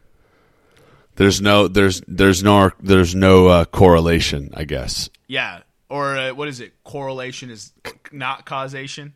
[1.15, 5.09] There's no there's there's no there's no uh, correlation, I guess.
[5.27, 5.61] Yeah.
[5.89, 6.73] Or uh, what is it?
[6.83, 7.73] Correlation is
[8.11, 9.13] not causation.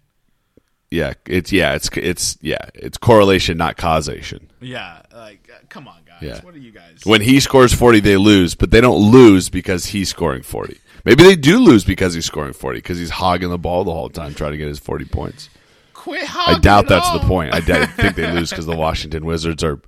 [0.90, 4.50] Yeah, it's yeah, it's it's yeah, it's correlation not causation.
[4.60, 6.11] Yeah, like uh, come on guys.
[6.22, 6.42] Yeah.
[6.42, 7.02] What are you guys?
[7.04, 10.80] When he scores 40, they lose, but they don't lose because he's scoring 40.
[11.04, 14.10] Maybe they do lose because he's scoring 40 because he's hogging the ball the whole
[14.10, 15.50] time trying to get his 40 points.
[15.94, 16.56] Quit hogging.
[16.56, 17.20] I doubt that's all.
[17.20, 17.54] the point.
[17.54, 19.82] I think they lose because the Washington Wizards are.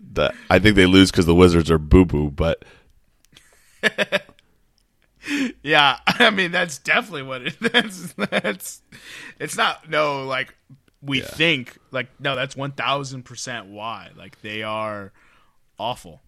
[0.00, 2.64] The, I think they lose because the Wizards are boo boo, but
[5.62, 7.56] Yeah, I mean that's definitely what it.
[7.60, 8.82] That's that's.
[9.38, 10.54] It's not no like
[11.02, 15.12] we think like no that's one thousand percent why like they are
[15.78, 16.22] awful,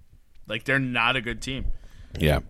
[0.49, 1.67] like they're not a good team,
[2.19, 2.41] yeah.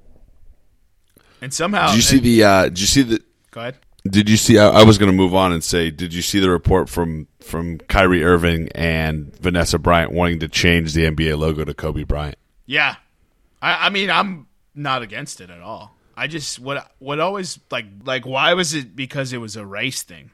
[1.41, 2.45] and somehow Did you see the?
[2.45, 3.23] Uh, did you see the?
[3.51, 3.77] Go ahead.
[4.07, 4.59] Did you see?
[4.59, 7.29] I, I was going to move on and say, did you see the report from
[7.41, 12.37] from Kyrie Irving and Vanessa Bryant wanting to change the NBA logo to Kobe Bryant?
[12.67, 12.97] Yeah,
[13.61, 15.95] I I mean I'm not against it at all.
[16.17, 20.03] I just what what always like like why was it because it was a race
[20.03, 20.31] thing?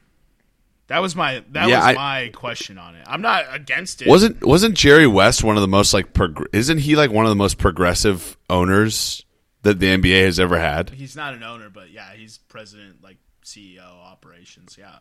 [0.91, 3.05] That was my that Yeah, was I- my question on it.
[3.07, 4.09] I'm not against it.
[4.09, 6.11] Wasn't wasn't Jerry West one of the most like?
[6.11, 9.23] Prog- isn't he like one of the most progressive owners
[9.61, 10.89] that the NBA has ever had?
[10.89, 14.75] he's not an owner, but yeah, he's president, like CEO operations.
[14.77, 14.97] Yeah,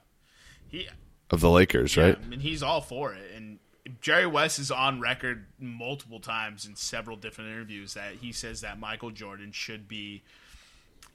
[0.68, 0.86] he
[1.28, 2.16] Of the Lakers, right?
[2.16, 3.32] I mean, he's all for it.
[3.34, 3.58] And
[4.00, 8.78] Jerry West is on record multiple times in several different interviews that he says that
[8.78, 10.22] Michael Jordan should be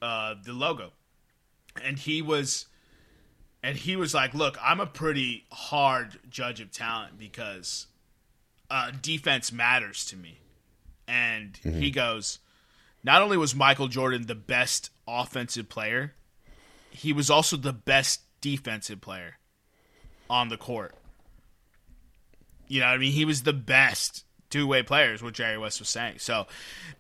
[0.02, 0.92] uh, the logo,
[1.82, 2.66] and he was.
[3.66, 7.88] And he was like, "Look, I'm a pretty hard judge of talent because
[8.70, 10.40] uh, defense matters to me."
[11.08, 12.40] And he goes,
[13.06, 16.16] not only was Michael Jordan the best offensive player,
[16.90, 19.38] he was also the best defensive player
[20.28, 20.96] on the court.
[22.68, 23.12] You know what I mean?
[23.12, 26.18] He was the best two way players, what Jerry West was saying.
[26.18, 26.48] So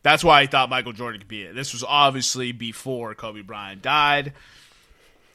[0.03, 1.55] that's why I thought Michael Jordan could be it.
[1.55, 4.33] This was obviously before Kobe Bryant died.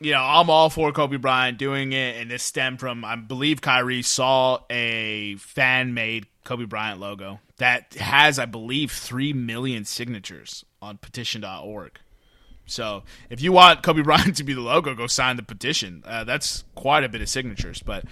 [0.00, 3.60] You know, I'm all for Kobe Bryant doing it, and this stemmed from I believe
[3.60, 10.64] Kyrie saw a fan made Kobe Bryant logo that has, I believe, three million signatures
[10.80, 11.98] on petition.org.
[12.64, 16.02] So if you want Kobe Bryant to be the logo, go sign the petition.
[16.06, 18.04] Uh, that's quite a bit of signatures, but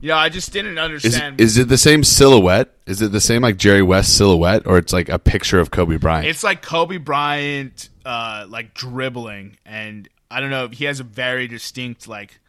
[0.00, 1.40] yeah, I just didn't Is, understand.
[1.40, 2.74] is it the same silhouette?
[2.86, 5.96] Is it the same like Jerry West silhouette, or it's like a picture of Kobe
[5.96, 6.26] Bryant?
[6.26, 10.68] It's like Kobe Bryant, uh, like dribbling, and I don't know.
[10.68, 12.40] He has a very distinct, like,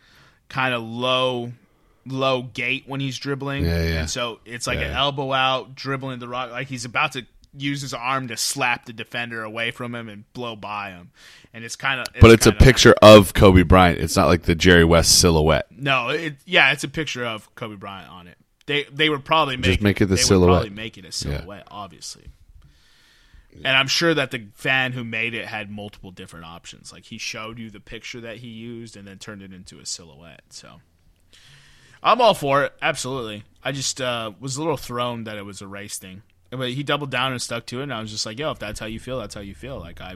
[0.50, 1.54] kind of low,
[2.06, 3.66] low gait when he's dribbling.
[3.66, 4.00] Yeah, yeah.
[4.02, 7.26] And so it's like an elbow out, dribbling the rock, like he's about to
[7.58, 11.12] use his arm to slap the defender away from him and blow by him.
[11.54, 14.00] And it's kind of, but it's a picture of Kobe Bryant.
[14.00, 15.68] It's not like the Jerry West silhouette.
[15.72, 18.38] No, it, yeah, it's a picture of Kobe Bryant on it.
[18.68, 20.62] They they would probably make make it the silhouette.
[20.62, 22.28] Probably make it a silhouette, obviously.
[23.56, 26.94] And I'm sure that the fan who made it had multiple different options.
[26.94, 29.86] Like he showed you the picture that he used and then turned it into a
[29.86, 30.44] silhouette.
[30.50, 30.82] So
[32.02, 33.44] I'm all for it, absolutely.
[33.64, 36.84] I just uh, was a little thrown that it was a race thing, but he
[36.84, 37.84] doubled down and stuck to it.
[37.84, 39.80] And I was just like, yo, if that's how you feel, that's how you feel.
[39.80, 40.16] Like I,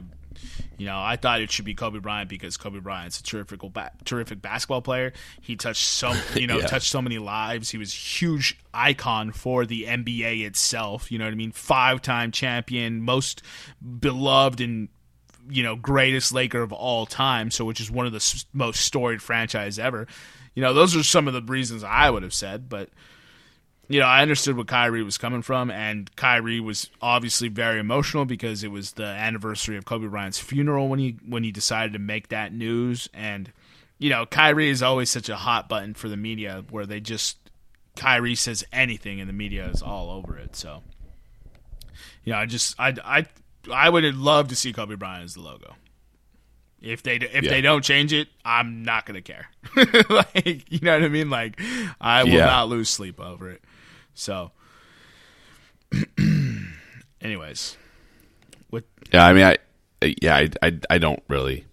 [0.78, 3.60] you know, I thought it should be Kobe Bryant because Kobe Bryant's a terrific,
[4.04, 5.12] terrific basketball player.
[5.40, 6.66] He touched so, you know, Yeah.
[6.66, 7.70] touched so many lives.
[7.70, 11.10] He was a huge icon for the NBA itself.
[11.12, 11.52] You know what I mean?
[11.52, 13.42] Five-time champion, most
[14.00, 14.88] beloved and
[15.50, 17.50] you know greatest Laker of all time.
[17.50, 20.06] So, which is one of the s- most storied franchise ever.
[20.54, 22.88] You know, those are some of the reasons I would have said, but
[23.88, 28.24] you know, I understood what Kyrie was coming from, and Kyrie was obviously very emotional
[28.24, 31.98] because it was the anniversary of Kobe Bryant's funeral when he when he decided to
[31.98, 33.08] make that news.
[33.12, 33.52] And
[33.98, 37.36] you know, Kyrie is always such a hot button for the media, where they just
[37.96, 40.56] Kyrie says anything, and the media is all over it.
[40.56, 40.82] So,
[42.24, 43.26] you know, I just I I
[43.72, 45.74] I would love to see Kobe Bryant as the logo.
[46.80, 47.50] If they if Yeah.
[47.50, 49.46] they don't change it, I'm not gonna care.
[50.10, 51.30] like you know what I mean?
[51.30, 51.60] Like
[52.00, 52.46] I will Yeah.
[52.46, 53.62] not lose sleep over it.
[54.14, 54.52] So,
[57.20, 57.76] anyways,
[58.70, 59.56] with Yeah, I mean, I
[60.22, 61.64] yeah, I, I, I don't really.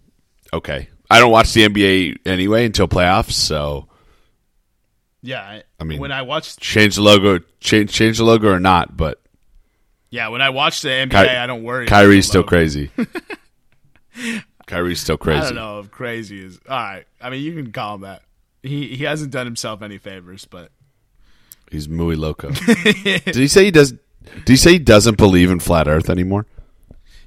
[0.52, 3.88] Okay, I don't watch the NBA anyway until playoffs, so
[5.22, 8.60] yeah, I, I mean- when I watched change the logo, change change the logo or
[8.60, 8.96] not.
[8.96, 9.20] But
[10.10, 11.86] yeah when I watch the NBA, Ky- I don't worry.
[11.86, 12.90] Kyrie's still crazy.
[14.66, 15.40] Kyrie's still crazy.
[15.40, 17.04] I don't know if crazy is all right.
[17.20, 18.22] I mean, you can call him that.
[18.62, 20.70] He he hasn't done himself any favors, but
[21.72, 22.50] He's muy loco.
[22.84, 23.92] did he say he does?
[23.92, 26.46] Did he say he doesn't believe in flat Earth anymore?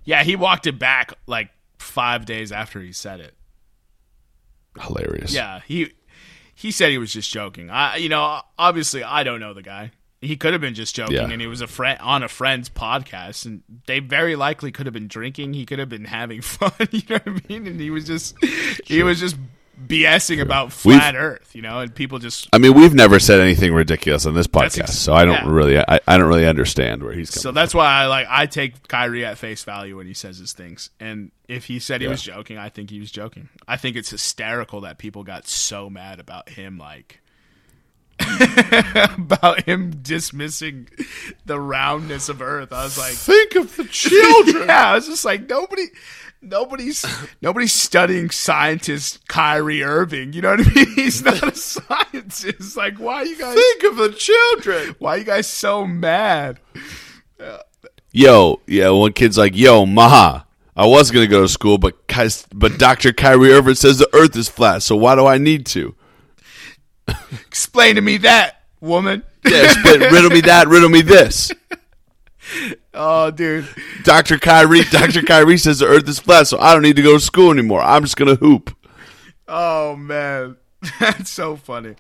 [0.06, 3.34] yeah, he walked it back like five days after he said it.
[4.80, 5.34] Hilarious.
[5.34, 5.94] Yeah, he
[6.54, 7.70] he said he was just joking.
[7.70, 9.92] I you know obviously I don't know the guy.
[10.22, 11.30] He could have been just joking, Yeah.
[11.30, 14.94] and he was a friend on a friend's podcast, and they very likely could have
[14.94, 15.54] been drinking.
[15.54, 16.72] He could have been having fun.
[16.92, 17.68] You know what I mean?
[17.68, 18.36] And he was just
[18.86, 19.36] he was just
[19.88, 21.52] BSing about We've- flat Earth.
[21.54, 24.80] You know, and people just I mean, we've never said anything ridiculous on this podcast,
[24.84, 25.50] ex- so I don't yeah.
[25.50, 27.42] really, I, I don't really understand where he's coming.
[27.42, 30.54] So that's why I like I take Kyrie at face value when he says his
[30.54, 30.90] things.
[31.00, 32.12] And if he said he Yeah.
[32.12, 33.50] was joking, I think he was joking.
[33.68, 37.22] I think it's hysterical that people got so mad about him like
[39.18, 40.88] about him dismissing
[41.46, 42.72] the roundness of Earth.
[42.72, 44.68] I was like Think of the children.
[44.68, 45.84] Yeah, I was just like nobody
[46.42, 47.06] nobody's
[47.42, 50.34] nobody's studying scientist Kyrie Irving.
[50.34, 50.88] You know what I mean?
[50.96, 52.76] He's not a scientist.
[52.78, 54.96] Like why are you guys Think of the children.
[55.00, 56.60] why are you guys so mad?
[58.12, 60.46] Yo, yeah, one kid's like, "Yo, Maha,
[60.76, 64.38] I was gonna go to school, but Ky- but Doctor Kyrie Irving says the Earth
[64.38, 65.96] is flat, so why do I need to?"
[67.46, 69.24] Explain to me that, woman.
[69.46, 71.52] Yeah, split, riddle me that, riddle me this.
[72.98, 73.68] Oh, dude.
[74.04, 77.16] Doctor Kyrie, Doctor Kyrie says the Earth is flat, so I don't need to go
[77.16, 77.82] to school anymore.
[77.82, 78.74] I'm just gonna hoop.
[79.50, 80.56] Oh, man.
[81.02, 81.96] That's so funny.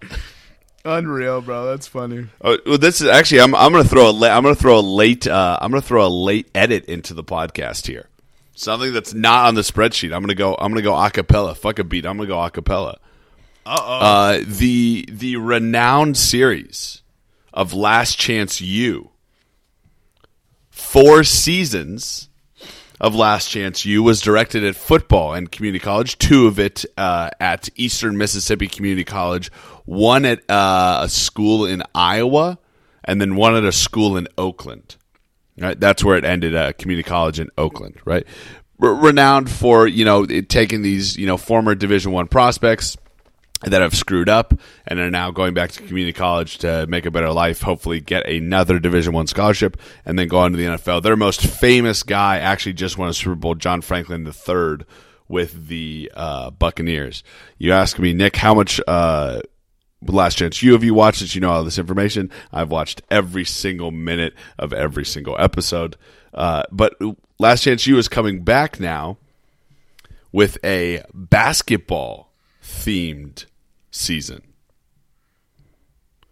[0.85, 1.65] Unreal, bro.
[1.65, 2.27] That's funny.
[2.41, 4.81] Oh, well, this is actually I'm I'm gonna throw a la- I'm gonna throw a
[4.81, 8.07] late uh, I'm gonna throw a late edit into the podcast here.
[8.53, 10.13] Something that's not on the spreadsheet.
[10.15, 11.57] I'm gonna go I'm gonna go acapella.
[11.57, 12.05] Fuck a beat.
[12.05, 12.97] I'm gonna go acapella.
[13.65, 13.99] Uh-oh.
[13.99, 17.01] Uh the the renowned series
[17.51, 19.09] of Last Chance U.
[20.75, 22.27] Four seasons
[22.99, 26.17] of Last Chance U was directed at football and community college.
[26.17, 29.49] Two of it uh, at Eastern Mississippi Community College.
[29.85, 32.59] One at uh, a school in Iowa,
[33.05, 34.97] and then one at a school in Oakland.
[35.57, 36.53] Right, that's where it ended.
[36.53, 37.95] Uh, community college in Oakland.
[38.03, 38.27] Right,
[38.77, 42.97] renowned for you know it, taking these you know former Division One prospects
[43.65, 44.53] that have screwed up
[44.87, 48.27] and are now going back to community college to make a better life hopefully get
[48.27, 52.37] another division one scholarship and then go on to the nfl their most famous guy
[52.37, 54.85] actually just won a super bowl john franklin III
[55.27, 57.23] with the uh, buccaneers.
[57.57, 59.41] You ask me nick how much uh,
[60.01, 62.31] Last Chance U have you watched it you know all this information.
[62.51, 65.97] I've watched every single minute of every single episode.
[66.33, 66.95] Uh, but
[67.39, 69.17] Last Chance U is coming back now
[70.31, 73.45] with a basketball themed
[73.95, 74.41] season.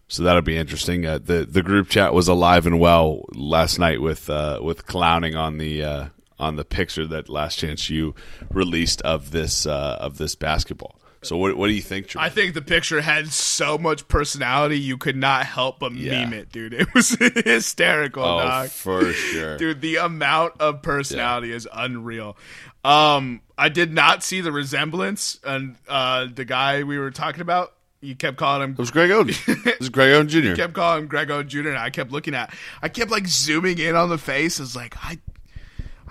[0.07, 1.05] So that'll be interesting.
[1.05, 5.35] Uh, the the group chat was alive and well last night with uh, with clowning
[5.35, 6.05] on the uh,
[6.37, 8.13] on the picture that Last Chance U
[8.51, 10.99] released of this uh, of this basketball.
[11.23, 12.07] So what what do you think?
[12.09, 12.21] Jermaine?
[12.21, 16.25] I think the picture had so much personality you could not help but Yeah.
[16.25, 16.73] meme it, dude.
[16.73, 17.09] It was
[17.45, 18.69] hysterical, oh, dog.
[18.69, 19.57] for sure.
[19.63, 22.35] Dude, the amount of personality is unreal.
[22.83, 27.73] Um, I did not see the resemblance, and uh, the guy we were talking about,
[28.01, 29.65] you kept calling him It was Greg Oden.
[29.65, 30.37] It was Greg Oden Jr.
[30.39, 31.69] You kept calling him Grego Jr.
[31.69, 34.59] And I kept looking at, I kept like zooming in on the face.
[34.59, 35.19] I was like, I,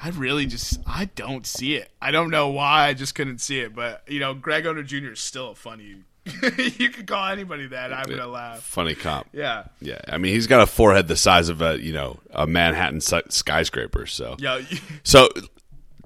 [0.02, 1.90] I really just, I don't see it.
[2.00, 2.88] I don't know why.
[2.88, 3.74] I just couldn't see it.
[3.74, 5.12] But you know, Greg Oden Jr.
[5.12, 5.96] is still a funny.
[6.78, 7.92] you could call anybody that.
[7.92, 8.60] I'm gonna laugh.
[8.62, 9.26] Funny cop.
[9.32, 9.64] Yeah.
[9.80, 13.00] Yeah, I mean he's got a forehead the size of a you know a Manhattan
[13.00, 14.06] skyscraper.
[14.06, 14.60] So Yeah.
[15.02, 15.28] So,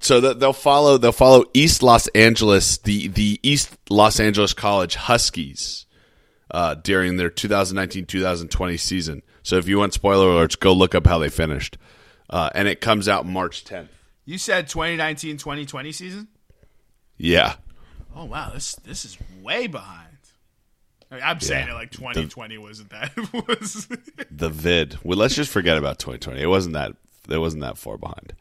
[0.01, 5.87] so they'll follow they'll follow East Los Angeles the the East Los Angeles College Huskies
[6.51, 9.23] uh, during their 2019-2020 season.
[9.43, 11.79] So if you want spoiler alerts, go look up how they finished,
[12.31, 13.89] uh, and it comes out March 10th.
[14.25, 16.29] You said 2019 2020 season?
[17.17, 17.55] Yeah,
[18.17, 20.17] Oh wow, this this is way behind.
[21.11, 23.13] I mean, I'm saying it like 2020 wasn't that
[23.49, 23.89] was
[24.31, 24.99] the vid.
[25.05, 26.41] Well, let's just forget about 2020.
[26.41, 26.93] It wasn't that
[27.29, 28.33] it wasn't that far behind.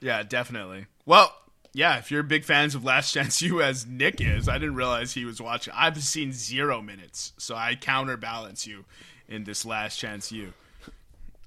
[0.00, 0.86] Yeah, definitely.
[1.06, 1.34] Well,
[1.72, 5.12] yeah, if you're big fans of Last Chance U as Nick is, I didn't realize
[5.12, 5.72] he was watching.
[5.76, 8.84] I've seen 0 minutes, so I counterbalance you
[9.28, 10.52] in this Last Chance U.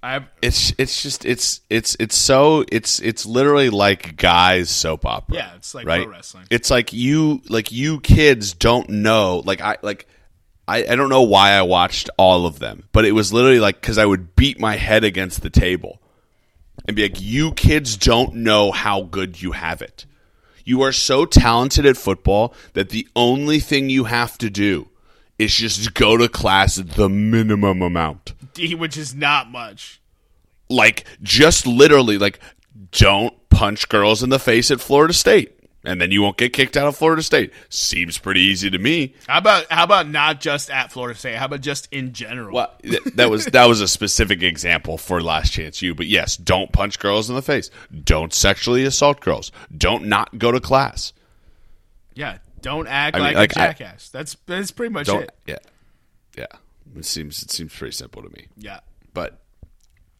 [0.04, 5.06] I have It's it's just it's it's it's so it's it's literally like guys soap
[5.06, 5.36] opera.
[5.36, 6.04] Yeah, it's like right?
[6.04, 6.46] pro wrestling.
[6.50, 10.08] It's like you like you kids don't know like I like
[10.68, 13.80] I, I don't know why I watched all of them, but it was literally like
[13.80, 16.02] because I would beat my head against the table
[16.86, 20.06] and be like, "You kids don't know how good you have it.
[20.64, 24.88] You are so talented at football that the only thing you have to do
[25.40, 30.00] is just go to class the minimum amount." D, which is not much.
[30.70, 32.40] like just literally like
[32.92, 35.52] don't punch girls in the face at Florida State
[35.84, 37.52] and then you won't get kicked out of Florida State.
[37.70, 39.16] Seems pretty easy to me.
[39.28, 41.36] How about how about not just at Florida State?
[41.36, 42.56] How about just in general?
[42.56, 46.38] Well, th- that was that was a specific example for Last Chance U, but yes,
[46.38, 47.70] don't punch girls in the face.
[48.04, 49.52] Don't sexually assault girls.
[49.76, 51.14] Don't not go to class.
[52.14, 54.10] Yeah, don't act mean, like, like, a I- jackass.
[54.10, 55.32] that's that's pretty much it.
[55.48, 55.58] yeah.
[56.38, 56.46] Yeah.
[56.96, 58.48] It seems it seems pretty simple to me.
[58.58, 58.80] Yeah.
[59.14, 59.41] but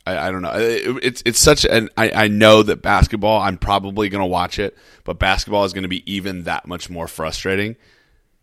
[0.06, 0.54] I, I don't know.
[0.54, 3.40] It, it's it's such an I, I know that basketball.
[3.42, 6.90] I'm probably going to watch it, but basketball is going to be even that much
[6.90, 7.76] more frustrating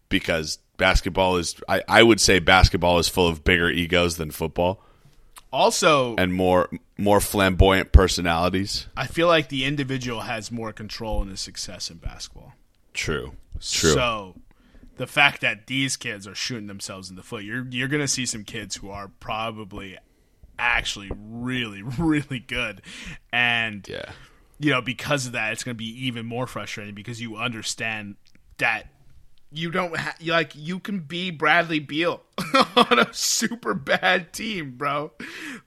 [0.09, 1.57] because basketball is.
[1.69, 4.81] I, I would say basketball is full of bigger egos than football
[5.53, 8.87] Also, and more more flamboyant personalities.
[8.97, 12.53] I feel like the individual has more control in his success in basketball.
[12.95, 13.35] True.
[13.61, 13.93] True.
[13.93, 14.35] So
[14.97, 18.27] the fact that these kids are shooting themselves in the foot, you're you're gonna see
[18.27, 19.97] some kids who are probably
[20.59, 22.83] actually really, really good.
[23.33, 24.13] And yeah.
[24.59, 28.17] you know, because of that, it's gonna be even more frustrating because you understand
[28.59, 28.85] that
[29.51, 32.23] you don't ha- like you can be Bradley Beal
[32.77, 35.13] on a super bad team, bro.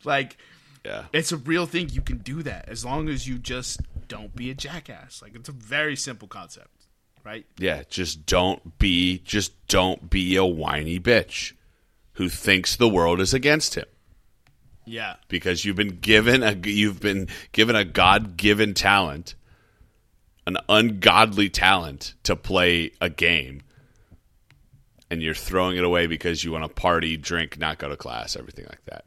[0.04, 0.38] Like
[0.86, 1.06] Yeah.
[1.14, 1.90] it's a real thing.
[1.90, 5.22] You can do that as long as you just don't be a jackass.
[5.22, 6.88] Like it's a very simple concept,
[7.24, 7.46] right?
[7.58, 11.54] Yeah, just don't be just don't be a whiny bitch
[12.14, 13.86] who thinks the world is against him.
[14.92, 15.16] Yeah.
[15.28, 19.36] because you've been given a you've been given a god-given talent
[20.46, 23.62] an ungodly talent to play a game
[25.12, 28.38] and you're throwing it away because you want to party, drink, not go to class,
[28.38, 29.04] everything like that.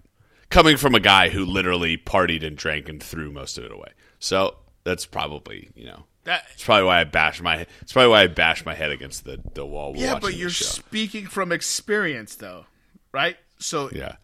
[0.51, 3.89] Coming from a guy who literally partied and drank and threw most of it away.
[4.19, 8.23] So that's probably, you know, That it's probably why I bash my it's probably why
[8.23, 12.67] I bash my head against the, the wall yeah, but you're speaking from experience, though,
[13.11, 13.37] right?
[13.59, 14.17] So Yeah.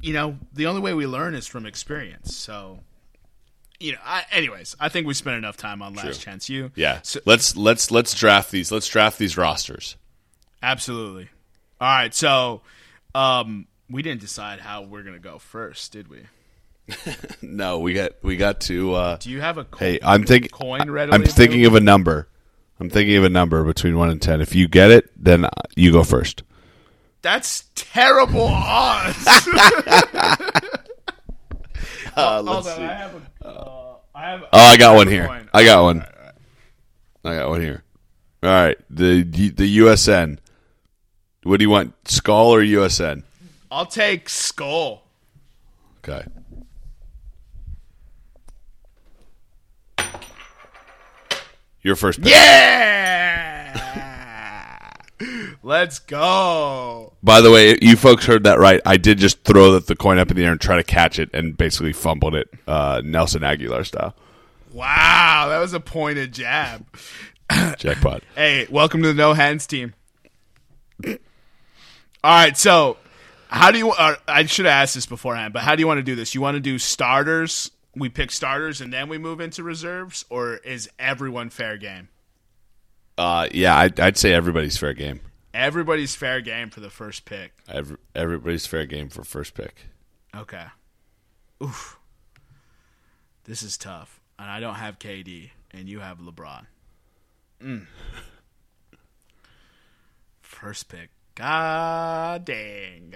[0.00, 2.36] You know, the only way we learn is from experience.
[2.36, 2.80] So,
[3.80, 6.70] you know, I, anyways, I think we spent enough time on Last Chance U.
[6.74, 7.00] Yeah.
[7.02, 8.70] So, let's let's let's draft these.
[8.72, 9.96] Let's draft these rosters.
[10.62, 11.28] absolutely.
[11.80, 12.14] All right.
[12.14, 12.62] So,
[13.14, 16.20] um, we didn't decide how we're gonna go first, did we?
[17.42, 20.50] No, we got we got to uh Do you have a co- Hey, I'm thinking.
[20.50, 21.14] coin readily?
[21.16, 22.28] I'm thinking of a number.
[22.80, 24.40] I'm thinking of a number between one and ten.
[24.40, 26.42] If you get it, then uh, you go first.
[27.22, 29.26] That's terrible odds.
[32.16, 33.46] Uh, Hold on, I have a.
[33.46, 34.42] Uh, I have.
[34.42, 35.46] Oh, I got one here.
[35.54, 36.04] I got one.
[37.24, 37.84] I got one here.
[38.42, 40.38] All right, the the USN.
[41.44, 43.22] What do you want, Skull or USN?
[43.70, 45.04] I'll take skull.
[45.98, 46.24] Okay.
[51.82, 52.32] Your first pick.
[52.32, 54.06] Yeah.
[55.68, 57.12] Let's go.
[57.22, 58.80] By the way, you folks heard that right.
[58.86, 61.18] I did just throw the, the coin up in the air and try to catch
[61.18, 64.14] it, and basically fumbled it, uh, Nelson Aguilar style.
[64.72, 66.86] Wow, that was a pointed jab.
[67.76, 68.22] Jackpot.
[68.34, 69.92] Hey, welcome to the no hands team.
[71.04, 71.14] All
[72.24, 72.96] right, so
[73.48, 73.90] how do you?
[73.90, 76.34] Uh, I should have asked this beforehand, but how do you want to do this?
[76.34, 77.70] You want to do starters?
[77.94, 82.08] We pick starters and then we move into reserves, or is everyone fair game?
[83.18, 85.20] Uh, yeah, I'd, I'd say everybody's fair game.
[85.54, 87.52] Everybody's fair game for the first pick.
[87.68, 89.86] Every, everybody's fair game for first pick.
[90.36, 90.66] Okay.
[91.62, 91.98] Oof.
[93.44, 96.66] This is tough, and I don't have KD, and you have LeBron.
[97.62, 97.86] Mm.
[100.42, 101.10] First pick.
[101.34, 103.14] God dang.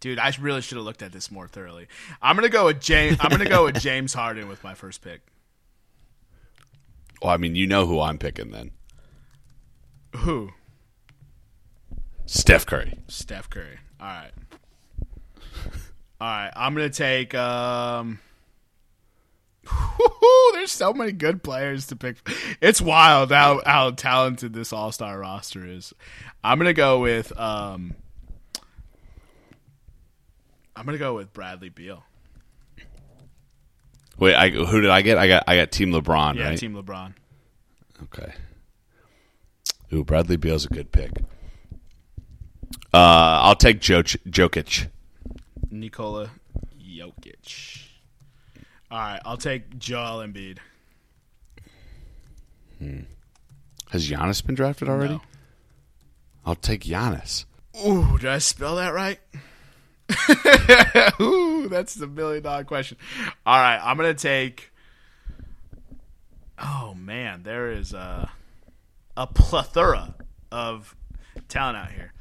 [0.00, 1.88] Dude, I really should have looked at this more thoroughly.
[2.22, 3.16] I'm gonna go with James.
[3.20, 5.22] I'm gonna go with James Harden with my first pick.
[7.22, 8.70] Well, I mean, you know who I'm picking then.
[10.16, 10.50] Who?
[12.26, 12.98] Steph Curry.
[13.08, 13.78] Steph Curry.
[14.00, 14.30] All right.
[16.20, 16.50] All right.
[16.56, 17.34] I'm gonna take.
[17.34, 18.18] Um,
[20.54, 22.16] there's so many good players to pick.
[22.60, 25.92] It's wild how how talented this All Star roster is.
[26.42, 27.38] I'm gonna go with.
[27.38, 27.94] Um,
[30.76, 32.04] I'm gonna go with Bradley Beal.
[34.18, 35.18] Wait, I, who did I get?
[35.18, 36.58] I got I got Team LeBron, Yeah, right?
[36.58, 37.14] Team LeBron.
[38.04, 38.32] Okay.
[39.92, 41.10] Ooh, Bradley Beal's a good pick.
[42.92, 44.88] Uh, I'll take jo- Jokic.
[45.70, 46.30] Nikola
[46.80, 47.82] Jokic.
[48.90, 50.58] All right, I'll take Joel Embiid.
[53.90, 55.14] Has Giannis been drafted already?
[55.14, 55.22] No.
[56.44, 57.44] I'll take Giannis.
[57.86, 59.18] Ooh, did I spell that right?
[61.20, 62.98] Ooh, that's the million dollar question.
[63.46, 64.70] All right, I'm gonna take.
[66.58, 68.30] Oh man, there is a
[69.16, 70.14] a plethora
[70.52, 70.94] of
[71.48, 72.12] talent out here.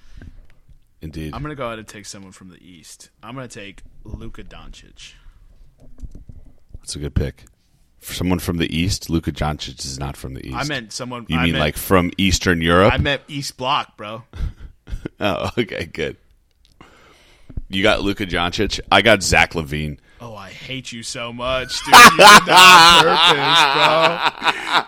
[1.03, 1.33] Indeed.
[1.33, 3.09] I'm gonna go ahead and take someone from the East.
[3.21, 5.13] I'm gonna take Luka Doncic.
[6.79, 7.43] That's a good pick.
[7.99, 10.55] For someone from the East, Luka Doncic is not from the East.
[10.55, 11.25] I meant someone.
[11.27, 12.93] You I mean meant- like from Eastern Europe?
[12.93, 14.23] I meant East Block, bro.
[15.19, 16.15] oh, okay, good.
[17.67, 18.79] You got Luka Doncic.
[18.89, 19.97] I got Zach LaVine.
[20.25, 21.93] Oh, I hate you so much, dude.
[21.93, 22.17] You did
[22.47, 22.47] that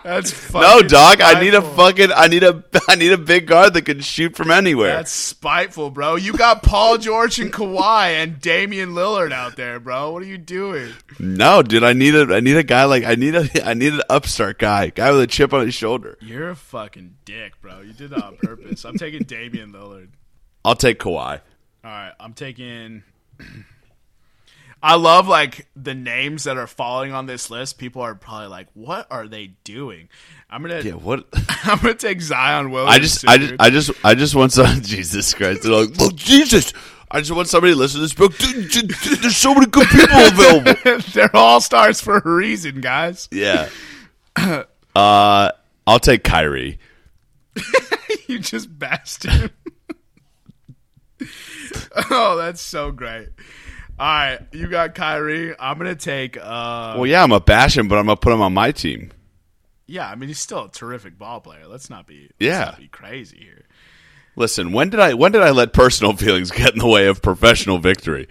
[0.00, 0.10] purpose, bro.
[0.10, 1.20] That's fucking No, dog.
[1.20, 2.10] I need a fucking.
[2.10, 2.64] I need a.
[2.88, 4.94] I need a big guard that can shoot from anywhere.
[4.96, 6.16] That's spiteful, bro.
[6.16, 10.10] You got Paul George and Kawhi and Damian Lillard out there, bro.
[10.12, 10.94] What are you doing?
[11.18, 11.84] no, dude.
[11.84, 12.34] I need a.
[12.34, 13.04] I need a guy like.
[13.04, 13.46] I need a.
[13.68, 14.88] I need an upstart guy.
[14.88, 16.16] Guy with a chip on his shoulder.
[16.22, 17.80] You're a fucking dick, bro.
[17.82, 18.86] You did that on purpose.
[18.86, 20.08] I'm taking Damian Lillard.
[20.64, 21.40] I'll take Kawhi.
[21.84, 23.02] All right, I'm taking.
[24.86, 27.76] I love like the names that are falling on this list.
[27.76, 30.08] People are probably like, "What are they doing?"
[30.48, 30.92] I'm gonna, Yeah.
[30.92, 31.26] What?
[31.64, 32.94] I'm gonna take Zion Williams.
[32.94, 33.28] I just.
[33.28, 33.54] I just.
[33.58, 33.90] I just.
[34.04, 34.80] I just want some.
[34.82, 35.64] Jesus Christ!
[35.64, 36.72] They're like, look, Jesus.
[37.10, 38.38] I just want somebody to listen to this book.
[38.38, 41.00] Dude, dude, dude, There's so many good people available.
[41.12, 43.28] They're all stars for a reason, guys.
[43.32, 43.68] Yeah.
[44.36, 45.50] Uh,
[45.86, 46.78] I'll take Kyrie.
[48.28, 49.50] you just bashed him.
[52.10, 53.28] oh, that's so great.
[53.98, 55.54] All right, you got Kyrie.
[55.58, 56.36] I'm gonna take.
[56.36, 59.10] uh Well, yeah, I'm a bash him, but I'm gonna put him on my team.
[59.86, 61.66] Yeah, I mean he's still a terrific ball player.
[61.66, 62.22] Let's not be.
[62.22, 62.64] Let's Yeah.
[62.66, 63.64] not be crazy here.
[64.34, 67.22] Listen, when did I when did I let personal feelings get in the way of
[67.22, 68.28] professional victory?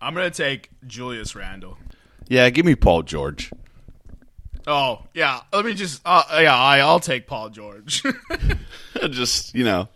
[0.00, 1.78] I'm gonna take Julius Randle.
[2.26, 3.52] Yeah, give me Paul George.
[4.66, 6.00] Oh yeah, let me just.
[6.04, 8.02] Uh, yeah, I, I'll take Paul George.
[9.10, 9.88] just you know,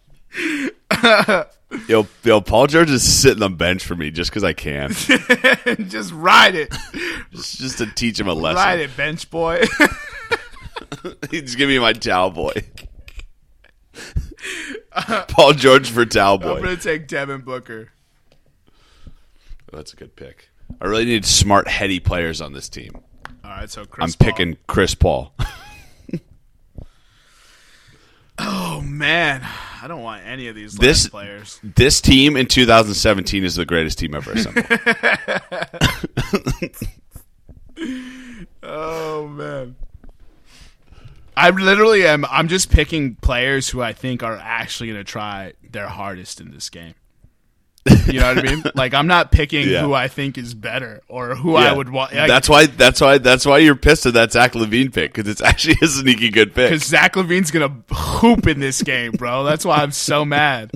[1.89, 4.91] yo, yo, Paul George is sitting on the bench for me just because I can,
[5.89, 6.73] just ride it,
[7.33, 8.57] just, just to teach him a lesson.
[8.57, 9.65] ride it, bench boy.
[11.31, 12.53] He's give me my towel boy.
[15.29, 16.57] Paul George for towel boy.
[16.57, 17.91] I'm gonna take Devin Booker.
[19.73, 20.49] Oh, that's a good pick.
[20.81, 22.93] I really need smart, heady players on this team.
[23.45, 24.27] All right, so Chris I'm Paul.
[24.33, 25.33] picking Chris Paul.
[28.39, 29.45] Oh man,
[29.81, 31.61] I don't want any of these This- players.
[31.63, 34.67] this team in 2017 is the greatest team ever assembled.
[38.63, 39.77] Oh man.
[41.37, 42.25] I literally am.
[42.29, 46.51] I'm just picking players who I think are actually going to try their hardest in
[46.51, 46.95] this game.
[48.07, 48.63] You know what I mean?
[48.75, 49.83] Like I'm not picking Yeah.
[49.83, 52.13] who I think is better or who I would want.
[52.13, 52.67] that's why.
[52.67, 53.19] That's why.
[53.19, 56.55] That's why you're pissed at that Zach LaVine pick because it's actually a sneaky good
[56.55, 56.71] pick.
[56.71, 59.45] because Zach LaVine's gonna hoop in this game, bro.
[59.45, 60.71] That's why I'm so mad.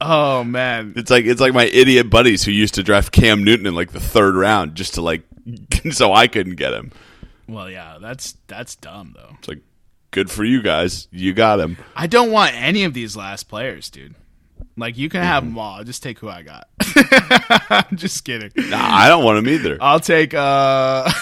[0.00, 3.66] Oh man, It's like it's like my idiot buddies who used to draft Cam Newton
[3.66, 5.22] in like the third round just to like
[5.90, 6.92] so I couldn't get him.
[7.48, 9.36] well yeah, that's that's dumb though.
[9.38, 9.60] It's like
[10.10, 11.08] good for you guys.
[11.10, 11.78] You got him.
[11.94, 14.14] I don't want any of these last players, dude.
[14.76, 15.52] Like you can have Mm-hmm.
[15.54, 15.84] them all.
[15.84, 16.68] Just take who I got.
[17.70, 18.50] I'm just kidding.
[18.70, 19.78] Nah, I don't want them either.
[19.80, 21.10] I'll take uh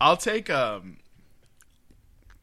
[0.00, 0.98] I'll take um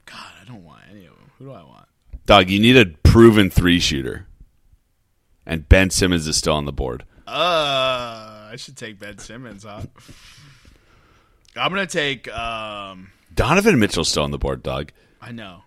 [0.06, 1.32] God, I don't want any of them.
[1.38, 1.88] Who do I want?
[2.26, 4.28] Dog, you need a proven three shooter.
[5.46, 7.04] And Ben Simmons is still on the board.
[7.28, 9.82] Uh I should take Ben Simmons, huh?
[11.56, 14.92] I'm gonna take um Donovan Mitchell's still on the board, dog.
[15.22, 15.64] I know.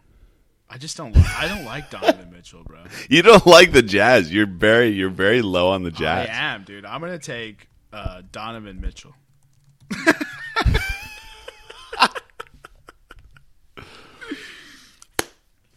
[0.71, 2.85] I just don't like I don't like Donovan Mitchell, bro.
[3.09, 4.33] You don't like the Jazz.
[4.33, 6.29] You're very you're very low on the Jazz.
[6.29, 6.85] I am, dude.
[6.85, 9.15] I'm gonna take uh Donovan Mitchell.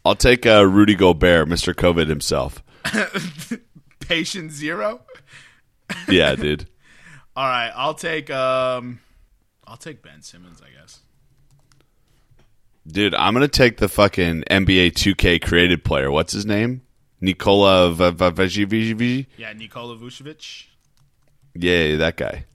[0.04, 1.76] I'll take uh, Rudy Gobert, Mr.
[1.76, 2.64] COVID himself.
[4.00, 5.02] Patient zero.
[6.10, 6.68] Yeah, dude.
[7.36, 9.00] All right, I'll take um
[9.66, 10.81] I'll take Ben Simmons, I guess.
[12.88, 16.10] Dude, I'm gonna take the fucking NBA 2K created player.
[16.12, 16.82] What's his name?
[17.20, 19.28] Nikola V- V-?
[19.38, 20.66] Yeah, Nikola Vucevic.
[21.54, 22.46] Yeah, that guy.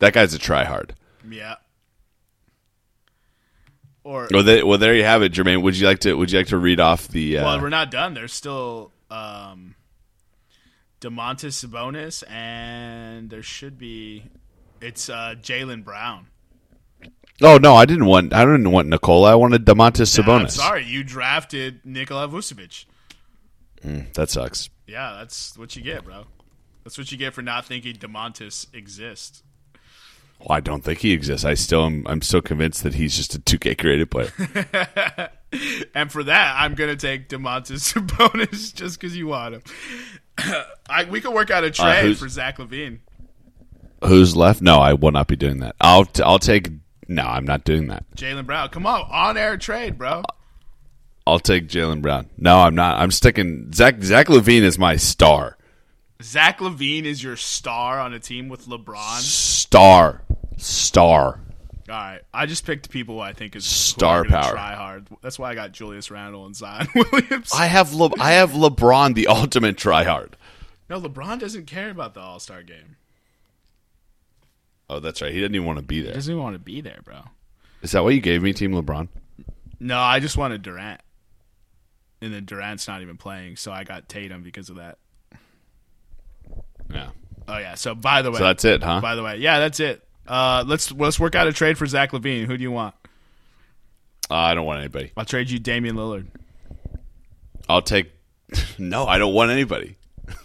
[0.00, 0.90] That guy's a tryhard.
[1.28, 1.56] Yeah.
[4.02, 5.62] Or Well, they, well, there you have it, Jermaine.
[5.62, 6.14] Would you like to?
[6.14, 7.38] Would you like to read off the?
[7.38, 8.14] Uh, well, we're not done.
[8.14, 9.74] There's still um
[11.00, 14.24] Domantas Sabonis and there should be
[14.80, 16.26] it's uh Jaylen Brown.
[17.42, 18.32] Oh no, I didn't want.
[18.34, 19.32] I didn't want Nikola.
[19.32, 20.50] I wanted Domantas I'm Sabonis.
[20.52, 22.84] sorry, you drafted Nikola Vucevic.
[23.84, 24.68] Mm, that sucks.
[24.86, 26.24] Yeah, that's what you get, bro.
[26.84, 29.42] That's what you get for not thinking Domantas exists.
[30.38, 31.44] Well, I don't think he exists.
[31.44, 32.06] I still am.
[32.06, 34.32] I'm so convinced that he's just a 2K created player.
[35.96, 39.62] And for that, I'm gonna take Domantas Sabonis just because you want him.
[40.88, 43.00] I, we could work out a uh, trade who's- for Zach LaVine.
[44.04, 44.62] Who's left?
[44.62, 45.74] No, I will not be doing that.
[45.80, 46.70] I'll t- I'll take.
[47.10, 48.04] No, I'm not doing that.
[48.16, 50.22] Jaylen Brown, come on, on air trade, bro.
[51.26, 52.30] I'll take Jaylen Brown.
[52.38, 52.98] No, I'm not.
[52.98, 53.72] I'm sticking.
[53.74, 55.58] Zach Zach LaVine is my star.
[56.22, 59.18] Zach LaVine is your star on a team with LeBron.
[59.20, 60.22] Star.
[60.56, 61.40] Star.
[61.88, 64.52] All right, I just picked people who I think is Star who are gonna power.
[64.52, 65.06] Try hard.
[65.22, 67.50] That's why I got Julius Randle and Zion Williams.
[67.52, 70.34] I have Le- I have LeBron, the ultimate tryhard.
[70.88, 72.96] no, LeBron doesn't care about the All Star game.
[74.92, 75.32] Oh, that's right.
[75.32, 76.10] He didn't even want to be there.
[76.10, 77.20] He doesn't even want to be there, bro.
[77.80, 79.06] Is that what you gave me, Team LeBron?
[79.78, 81.00] No, I just wanted Durant,
[82.20, 84.98] and then Durant's not even playing, so I got Tatum because of that.
[86.92, 87.10] Yeah.
[87.46, 87.76] Oh yeah.
[87.76, 89.00] So by the way, So that's it, huh?
[89.00, 90.04] by the way, yeah, that's it.
[90.26, 92.46] Uh, let's let's work out a trade for Zach LaVine.
[92.46, 92.94] Who do you want?
[94.28, 95.12] Uh, I don't want anybody.
[95.16, 96.26] I'll trade you Damian Lillard.
[97.68, 98.10] I'll take.
[98.78, 99.96] No, I don't want anybody.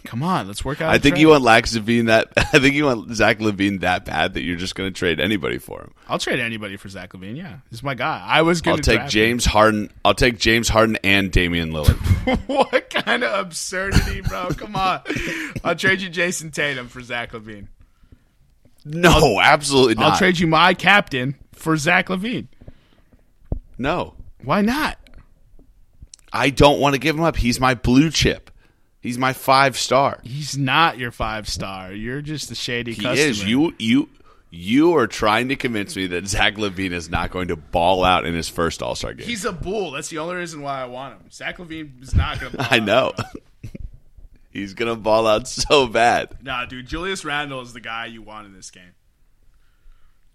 [0.04, 0.90] Come on, let's work out.
[0.90, 1.22] I think trade.
[1.22, 2.32] you want Lax Levine that.
[2.36, 5.58] I think you want Zach LaVine that bad that you're just going to trade anybody
[5.58, 5.92] for him.
[6.08, 7.36] I'll trade anybody for Zach LaVine.
[7.36, 8.24] Yeah, he's my guy.
[8.26, 9.90] I was going to I'll take James Harden.
[10.04, 11.96] I'll take James Harden and Damian Lillard.
[12.46, 14.48] what kind of absurdity, bro?
[14.50, 15.00] Come on.
[15.64, 17.68] I'll trade you Jayson Tatum for Zach LaVine.
[18.84, 20.12] no, absolutely not.
[20.12, 22.48] I'll trade you my captain for Zach LaVine.
[23.78, 24.98] no, Why not?
[26.32, 27.36] I don't want to give him up.
[27.36, 28.50] He's my blue chip.
[29.06, 30.18] He's my five star.
[30.24, 31.92] He's not your five star.
[31.92, 33.28] You're just a shady He customer.
[33.30, 33.44] is.
[33.44, 34.08] You you
[34.50, 38.24] you are trying to convince me that Zach LaVine is not going to ball out
[38.26, 39.26] in his first All Star game.
[39.26, 39.92] He's a bull.
[39.92, 41.30] That's the only reason why I want him.
[41.30, 42.66] Zach LaVine is not going to.
[42.72, 43.12] I know.
[44.50, 46.42] He's gonna ball out so bad.
[46.42, 46.86] Nah, dude.
[46.86, 48.94] Julius Randle is the guy you want in this game.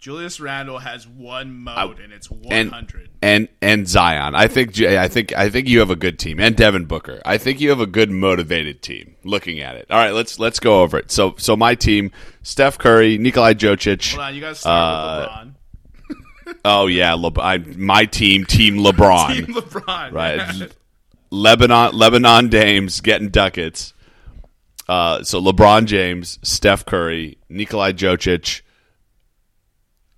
[0.01, 3.09] Julius Randle has one mode, and it's 100.
[3.21, 4.33] and and Zion.
[4.33, 6.39] I think I think I think you have a good team.
[6.39, 7.21] And Devin Booker.
[7.23, 9.15] I think you have a good motivated team.
[9.23, 9.85] Looking at it.
[9.91, 11.11] All right, let's let's go over it.
[11.11, 12.09] So so my team:
[12.41, 14.11] Steph Curry, Nikolai Jokic.
[14.15, 16.55] Hold on, you got to start Uh, with LeBron.
[16.65, 19.35] Oh yeah, Le- I, my team, Team LeBron.
[19.45, 20.11] Team LeBron.
[20.11, 20.71] right?
[21.29, 23.93] Lebanon, Lebanon Dames getting ducats.
[24.89, 28.61] Uh, so LeBron James, Steph Curry, Nikolai Jokic,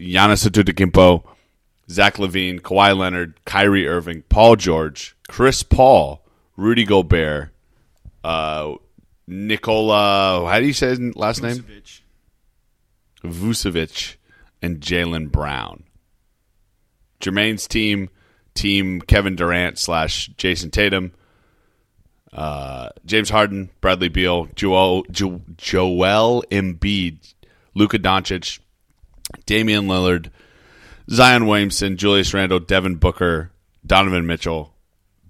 [0.03, 1.23] Giannis Antetokounmpo,
[1.89, 6.23] Zach LaVine, Kawhi Leonard, Kyrie Irving, Paul George, Chris Paul,
[6.57, 7.49] Rudy Gobert,
[8.23, 8.73] uh,
[9.27, 10.47] Nikola.
[10.49, 11.57] How do you say his last name?
[11.57, 12.01] Vucevic.
[13.23, 14.15] Vucevic,
[14.61, 15.83] and Jaylen Brown.
[17.19, 18.09] Jermaine's team,
[18.53, 21.13] team Kevin Durant slash Jayson Tatum,
[22.33, 27.33] uh, James Harden, Bradley Beal, Joel, jo- Joel Embiid,
[27.75, 28.59] Luka Doncic,
[29.45, 30.29] Damian Lillard,
[31.09, 33.51] Zion Williamson, Julius Randle, Devin Booker,
[33.85, 34.73] Donovan Mitchell,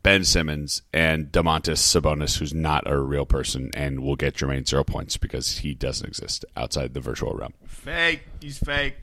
[0.04, 4.84] Ben Simmons, and Domantas Sabonis, who's not a real person and will get Jermaine zero
[4.84, 7.54] points because he doesn't exist outside the virtual realm.
[7.66, 8.22] Fake.
[8.42, 8.96] He's fake.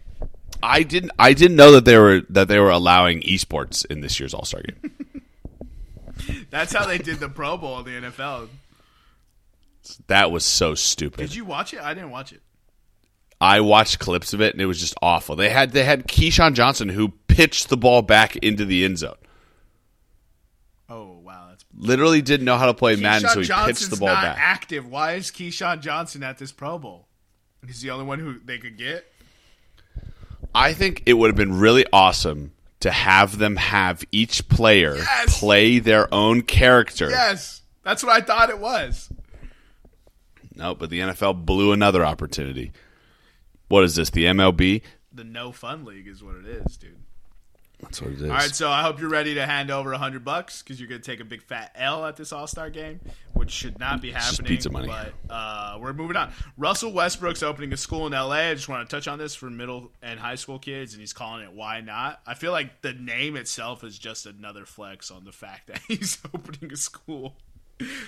[0.62, 1.12] I didn't.
[1.18, 4.44] I didn't know that they were that they were allowing esports in this year's All
[4.44, 5.22] Star game.
[6.51, 8.48] That's how they did the Pro Bowl in the NFL.
[10.09, 11.20] that was so stupid.
[11.20, 11.80] Did you watch it?
[11.80, 12.42] I didn't watch it.
[13.41, 15.34] I watched clips of it and it was just awful.
[15.36, 19.14] They had they had Keyshawn Johnson who pitched the ball back into the end zone.
[20.88, 23.91] Oh wow, that's Literally didn't know how to play Madden, Keyshawn so he Johnson's pitched
[23.91, 24.36] the ball not back.
[24.38, 24.86] active.
[24.88, 27.07] Why is Keyshawn Johnson at this Pro Bowl?
[27.66, 29.07] He's the only one who they could get.
[30.55, 35.38] I think it would have been really awesome to have them have each player Yes!
[35.38, 37.09] play their own character.
[37.11, 39.11] Yes, that's what I thought it was.
[40.57, 42.72] No, but the NFL blew another opportunity.
[43.71, 44.11] What is this?
[44.11, 44.83] The MLB?
[45.12, 46.99] The No Fun League is what it is, dude.
[47.81, 48.23] That's what it is.
[48.25, 50.89] All right, so I hope you're ready to hand over a hundred bucks because you're
[50.89, 52.99] going to take a big fat L at this All Star game,
[53.33, 54.49] which should not be just happening.
[54.49, 54.89] pizza money.
[54.89, 56.33] But uh, we're moving on.
[56.59, 58.51] Russell Westbrook's opening a school in L.A.
[58.51, 61.12] I just want to touch on this for middle and high school kids, and he's
[61.12, 65.25] calling it "Why Not." I feel like the name itself is just another flex on
[65.25, 67.37] the fact that he's opening a school.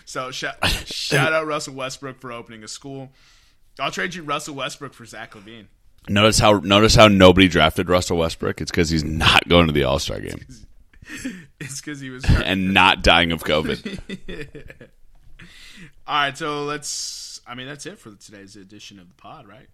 [0.06, 0.56] So shout,
[0.86, 3.10] shout out Russell Westbrook for opening a school.
[3.78, 5.66] I'll trade you Russell Westbrook for Zach LaVine.
[6.08, 8.60] Notice how notice how nobody drafted Russell Westbrook.
[8.60, 10.44] It's because he's not going to the All Star game
[11.60, 14.78] It's because he was and not dying of COVID.
[16.06, 17.40] All right, so let's.
[17.46, 19.68] I mean, that's it for today's edition of the pod, right?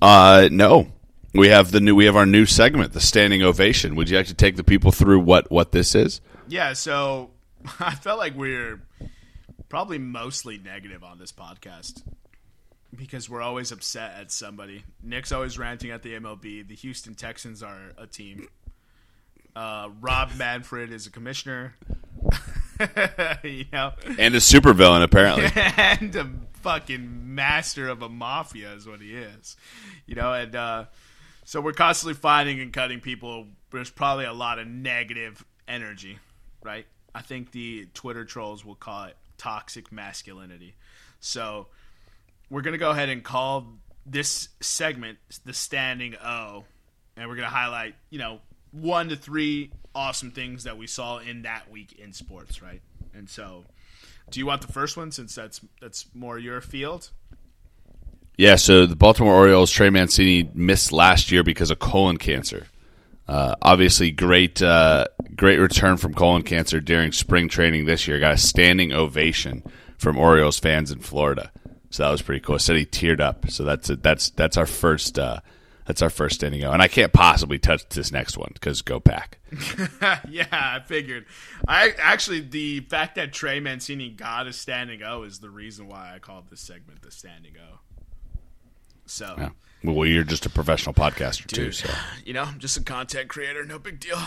[0.00, 0.92] Uh, no,
[1.34, 3.94] we have the new we have our new segment, the standing ovation.
[3.96, 6.20] Would you like to take the people through what what this is?
[6.46, 6.74] Yeah.
[6.74, 7.30] So
[7.80, 8.82] I felt like we're
[9.72, 12.02] probably mostly negative on this podcast
[12.94, 14.84] because we're always upset at somebody.
[15.02, 16.68] Nick's always ranting at the MLB.
[16.68, 18.48] The Houston Texans are a team.
[19.56, 21.74] Uh, Rob Manfred is a commissioner.
[23.42, 25.48] you know, And a supervillain apparently.
[25.78, 29.56] and a fucking master of a mafia is what he is.
[30.04, 30.84] You know, and uh,
[31.46, 33.46] so we're constantly finding and cutting people.
[33.70, 36.18] There's probably a lot of negative energy,
[36.62, 36.84] right?
[37.14, 40.76] I think the Twitter trolls will call it toxic masculinity.
[41.18, 41.66] So
[42.48, 43.66] we're gonna go ahead and call
[44.06, 46.64] this segment the standing O,
[47.16, 48.40] and we're gonna highlight, you know,
[48.70, 52.80] one to three awesome things that we saw in that week in sports, right?
[53.14, 53.64] And so,
[54.30, 57.10] do you want the first one since that's that's more your field?
[58.38, 62.66] Yeah, so the Baltimore Orioles, Trey Mancini missed last year because of colon cancer.
[63.28, 65.06] Uh, obviously, great, uh,
[65.36, 68.18] great return from colon cancer during spring training this year.
[68.18, 69.62] Got a standing ovation
[69.98, 71.52] from Orioles fans in Florida,
[71.90, 72.58] so that was pretty cool.
[72.58, 73.50] Said he teared up.
[73.50, 75.40] So that's that's that's our first uh,
[75.86, 76.70] that's our first standing O.
[76.70, 79.38] And I can't possibly touch this next one because go pack.
[80.28, 81.26] yeah, I figured.
[81.66, 86.12] I actually the fact that Trey Mancini got a standing O is the reason why
[86.14, 87.78] I called this segment the standing O.
[89.06, 89.50] So, Yeah.
[89.84, 91.72] Well, you're just a professional podcaster too.
[91.72, 91.88] So
[92.24, 94.18] you know, I'm just a content creator, no big deal.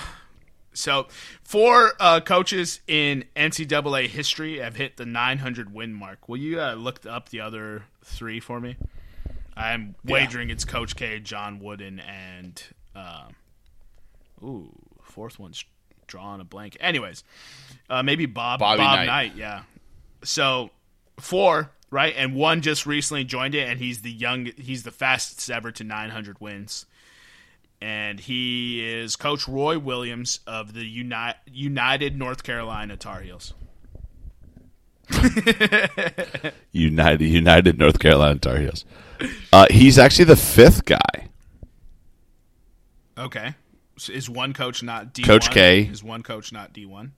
[0.76, 1.08] So,
[1.44, 6.28] four uh, coaches in NCAA history have hit the 900 win mark.
[6.30, 8.76] Will you uh, look up the other three for me?
[9.58, 12.62] I'm wagering it's Coach K, John Wooden, and
[12.96, 13.36] um,
[14.44, 14.72] ooh,
[15.02, 15.64] fourth one's
[16.08, 16.78] drawing a blank.
[16.80, 17.24] Anyways,
[17.90, 19.06] uh, maybe Bob Bobby Bob Knight.
[19.06, 19.36] Knight.
[19.36, 19.64] Yeah.
[20.24, 20.72] So
[21.20, 22.14] four, right?
[22.18, 24.48] And one just recently joined it, and he's the young.
[24.58, 26.86] He's the fastest ever to 900 wins.
[27.82, 33.54] And he is Coach Roy Williams of the Uni- United North Carolina Tar Heels.
[36.72, 38.86] United United North Carolina Tar Heels.
[39.54, 41.28] Uh, he's actually the fifth guy.
[43.18, 43.56] Okay.
[43.98, 45.26] So is one coach not D1?
[45.26, 45.84] Coach K.
[45.84, 47.12] Is one coach not D1?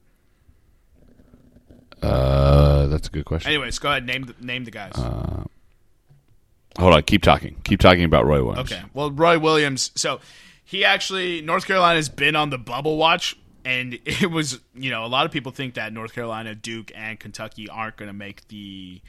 [2.02, 3.50] Uh, that's a good question.
[3.50, 4.06] Anyways, go ahead.
[4.06, 4.92] Name the, name the guys.
[4.94, 7.56] Hold on, keep talking.
[7.64, 8.70] Keep talking about Roy Williams.
[8.70, 8.82] Okay.
[8.94, 9.90] Well, Roy Williams.
[9.96, 10.20] So
[10.68, 15.08] he actually North Carolina's been on the bubble watch, and it was you know a
[15.08, 19.00] lot of people think that North Carolina, Duke, and Kentucky aren't going to make the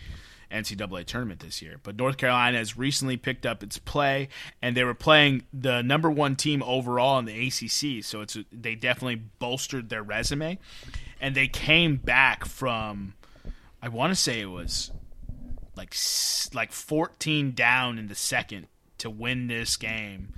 [0.50, 1.76] NCAA tournament this year.
[1.84, 4.30] But North Carolina has recently picked up its play,
[4.62, 8.06] and they were playing the number one team overall in the ACC.
[8.06, 10.60] So it's they definitely bolstered their resume,
[11.20, 13.16] and they came back from
[13.82, 14.92] I want to say it was
[15.76, 15.94] like
[16.54, 18.68] like 14 down in the second
[19.00, 20.36] to win this game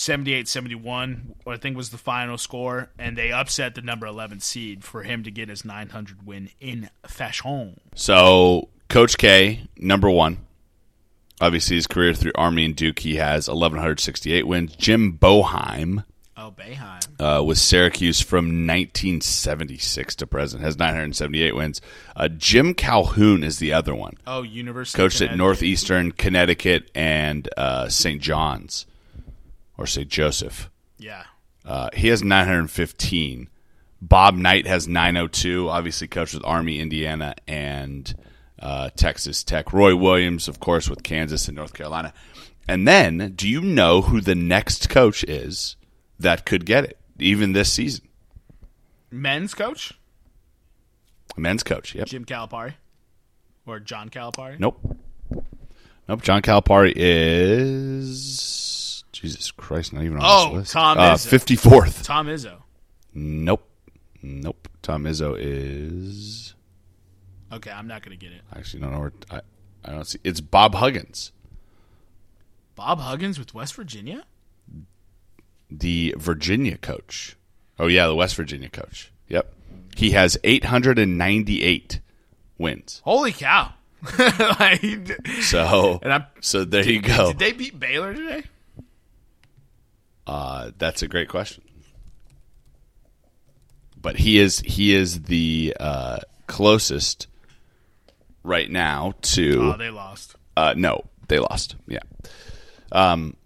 [0.00, 5.02] 78-71, I think was the final score, and they upset the number 11 seed for
[5.02, 7.80] him to get his 900 win in fashion.
[7.94, 10.38] So, Coach K, number one.
[11.40, 14.76] Obviously, his career through Army and Duke, he has 1,168 wins.
[14.76, 16.04] Jim Boeheim
[16.36, 17.06] Oh, Bayheim.
[17.18, 21.80] uh, with Syracuse from 1976 to present, has 978 wins.
[22.14, 24.14] Uh, Jim Calhoun is the other one.
[24.26, 24.96] Oh, University.
[24.96, 28.20] Coached at Northeastern, Connecticut, and uh, St.
[28.20, 28.86] John's
[29.80, 30.08] or St.
[30.08, 30.70] Joseph.
[30.98, 31.24] Yeah.
[31.64, 33.48] Uh, he has 915.
[34.00, 35.68] Bob Knight has 902.
[35.68, 38.14] Obviously, coached with Army, Indiana, and
[38.60, 39.72] uh, Texas Tech.
[39.72, 42.12] Roy Williams, of course, with Kansas and North Carolina.
[42.68, 45.76] And then, do you know who the next coach is
[46.18, 48.06] that could get it, even this season?
[49.10, 49.92] Men's coach
[51.36, 51.94] Men's coach.
[51.94, 52.06] Yep.
[52.06, 52.74] Jim Calipari
[53.66, 54.58] or John Calipari.
[54.58, 54.80] Nope.
[56.08, 56.22] Nope.
[56.22, 58.18] John Calipari is
[59.20, 60.72] Jesus Christ, not even on Oh, this list.
[60.72, 61.56] Tom uh, Izzo.
[61.56, 62.04] 54th.
[62.04, 62.56] Tom Izzo.
[63.14, 63.68] Nope.
[64.22, 64.68] Nope.
[64.82, 66.54] Tom Izzo is
[67.52, 68.42] Okay, I'm not going to get it.
[68.52, 69.40] I actually don't know where I,
[69.84, 70.18] I don't see.
[70.24, 71.32] It's Bob Huggins,
[72.76, 74.24] Bob Huggins with West Virginia.
[75.70, 77.36] the Virginia coach.
[77.78, 79.12] Oh yeah, the West Virginia coach.
[79.28, 79.52] Yep.
[79.96, 82.00] He has 898
[82.58, 83.00] wins.
[83.04, 83.74] Holy cow!
[84.18, 84.82] like,
[85.42, 86.24] So and I'm.
[86.40, 87.28] so there you go.
[87.28, 88.44] Did they beat Baylor today?
[90.30, 91.64] Uh, that's a great question.
[94.00, 97.26] But he is he is the uh, closest
[98.44, 100.36] right now to Oh, they lost.
[100.56, 101.74] uh, no, they lost.
[101.88, 101.98] Yeah.
[102.92, 103.36] Um,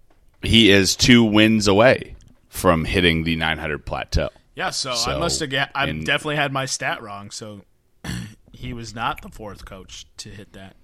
[0.43, 2.15] he is two wins away
[2.49, 4.29] from hitting the 900 plateau.
[4.53, 5.49] Yeah, so, I must have.
[5.49, 7.31] Get, I in- definitely had my stat wrong.
[7.31, 7.61] So
[8.53, 10.75] he was not the fourth coach to hit that.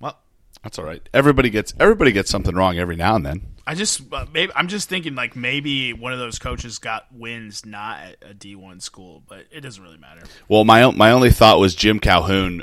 [0.00, 0.16] Well,
[0.62, 1.06] That's all right.
[1.12, 3.51] Everybody gets everybody gets something wrong every now and then.
[3.66, 7.64] I just uh, maybe I'm just thinking like maybe one of those coaches got wins
[7.64, 10.22] not at a D1 school, but it doesn't really matter.
[10.48, 12.62] Well, my my only thought was Jim Calhoun.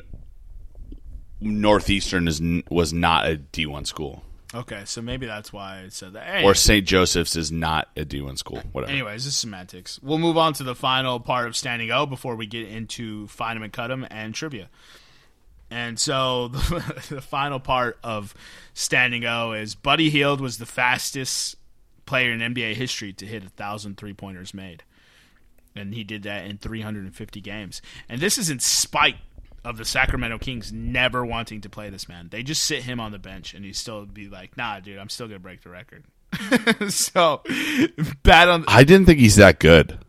[1.42, 4.24] Northeastern is was not a D one school,
[4.54, 6.26] Okay, so maybe that's why I said that.
[6.26, 6.86] Hey, or St.
[6.86, 8.62] Joseph's is not a D one school.
[8.72, 8.92] Whatever.
[8.92, 10.00] Anyways, this is semantics.
[10.02, 13.56] We'll move on to the final part of standing O before we get into find
[13.56, 14.70] 'em and cut 'em and trivia.
[15.72, 18.34] And so the, the final part of
[18.74, 21.56] standing O is Buddy Hield was the fastest
[22.06, 24.84] player in NBA history to hit a thousand three pointers made,
[25.76, 27.82] and he did that in 350 games.
[28.08, 29.18] And this is in spite
[29.64, 32.30] of the Sacramento Kings never wanting to play this man.
[32.32, 35.10] They just sit him on the bench, and he still be like, "Nah, dude, I'm
[35.10, 36.06] still gonna break the record."
[36.90, 37.42] so
[38.24, 40.00] bad on I didn't think he's that good.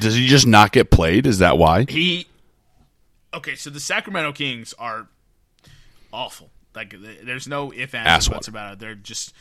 [0.00, 1.26] Does he just not get played?
[1.26, 1.84] Is that why?
[1.88, 2.26] he.
[3.34, 5.08] Okay, so the Sacramento Kings are
[6.12, 6.50] awful.
[6.74, 8.78] Like, there's no if ands buts about it.
[8.78, 9.32] They're just,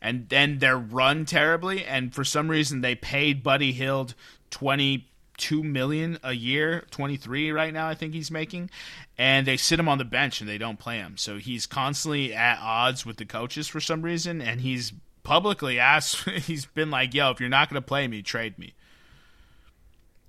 [0.00, 1.84] and then they're run terribly.
[1.84, 4.14] And for some reason, they paid Buddy Hield
[4.50, 7.88] twenty two million a year, twenty three right now.
[7.88, 8.70] I think he's making,
[9.18, 11.16] and they sit him on the bench and they don't play him.
[11.16, 14.92] So he's constantly at odds with the coaches for some reason, and he's
[15.24, 16.28] publicly asked.
[16.28, 18.74] He's been like, "Yo, if you're not going to play me, trade me."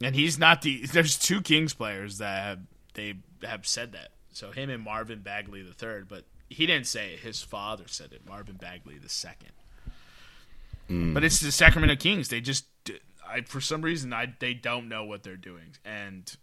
[0.02, 0.86] And he's not the.
[0.88, 2.60] There's two Kings players that have,
[2.96, 4.10] they have said that.
[4.32, 7.20] So him and Marvin Bagley the third, but he didn't say it.
[7.20, 8.28] His father said it.
[8.28, 9.52] Marvin Bagley the second.
[10.88, 11.14] Hmm.
[11.14, 12.28] But it's the Sacramento Kings.
[12.30, 12.66] They just,
[13.28, 16.36] I for some reason, I they don't know what they're doing, and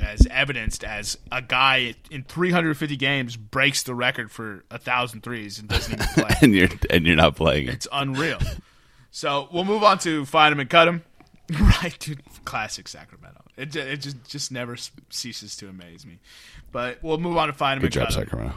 [0.00, 5.58] as evidenced as a guy in 350 games breaks the record for a thousand threes
[5.58, 6.36] and doesn't even play.
[6.42, 7.74] and you're and you're not playing it.
[7.74, 8.38] It's unreal.
[9.10, 11.02] So we'll move on to find him and cut him.
[11.60, 12.22] right, dude.
[12.44, 13.42] Classic Sacramento.
[13.58, 14.76] It, it just just never
[15.10, 16.20] ceases to amaze me.
[16.70, 18.12] But we'll move on to find him Good and job.
[18.12, 18.56] Sacramento.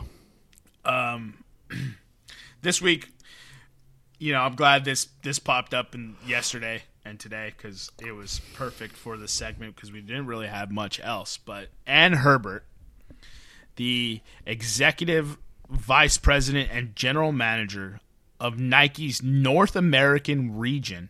[0.86, 1.44] Um,
[2.62, 3.10] this week,
[4.20, 8.42] you know, I'm glad this this popped up in yesterday and today because it was
[8.54, 11.38] perfect for the segment because we didn't really have much else.
[11.38, 12.64] But Ann Hebert,
[13.78, 15.38] the executive
[15.68, 18.00] vice president and general manager
[18.40, 21.10] of Nike's North American region,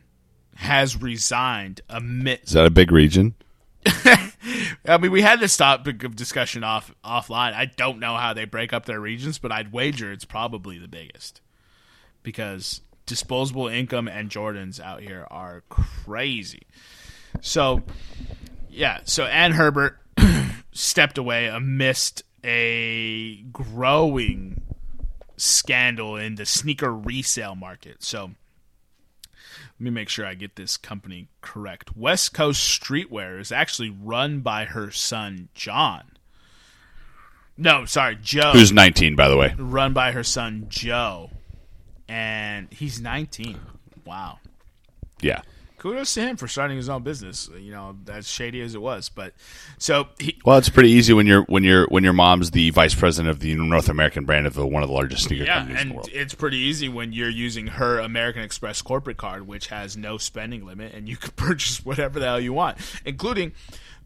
[0.56, 3.36] has resigned amid Is that a big region?
[4.88, 7.54] I mean, we had this topic of discussion off offline.
[7.54, 10.88] I don't know how they break up their regions, but I'd wager it's probably the
[10.88, 11.42] biggest
[12.24, 16.64] because disposable income and Jordans out here are crazy.
[17.42, 17.84] So,
[18.70, 19.00] yeah.
[19.04, 20.00] So Ann Hebert
[20.72, 24.62] stepped away amidst a growing
[25.38, 28.04] scandal in the sneaker resale market.
[28.04, 28.32] So.
[29.82, 31.98] Let me make sure I get this company correct.
[31.98, 36.04] West Coast Streetwear is actually run by her son, John.
[37.58, 38.52] No, sorry, Joe.
[38.52, 39.56] Who's 19, by the way?
[39.58, 41.32] run by her son, Joe.
[42.08, 43.58] and he's 19.
[44.06, 44.38] Wow.
[45.20, 45.42] Yeah.
[45.82, 47.50] Kudos to him for starting his own business.
[47.60, 49.34] You know, as shady as it was, but
[49.80, 52.94] so he, Well, it's pretty easy when you're when you're when your mom's the vice
[52.94, 55.82] president of the North American brand of the, one of the largest sneaker yeah, companies
[55.82, 56.10] in the and world.
[56.14, 60.68] it's pretty easy when you're using her American Express corporate card, which has no spending
[60.68, 63.52] limit, and you can purchase whatever the hell you want, including